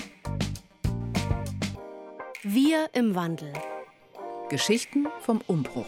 Wir 2.44 2.90
im 2.92 3.14
Wandel. 3.14 3.52
Geschichten 4.48 5.06
vom 5.20 5.40
Umbruch. 5.46 5.86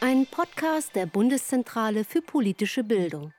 Ein 0.00 0.24
Podcast 0.24 0.94
der 0.94 1.06
Bundeszentrale 1.06 2.04
für 2.04 2.22
politische 2.22 2.84
Bildung. 2.84 3.32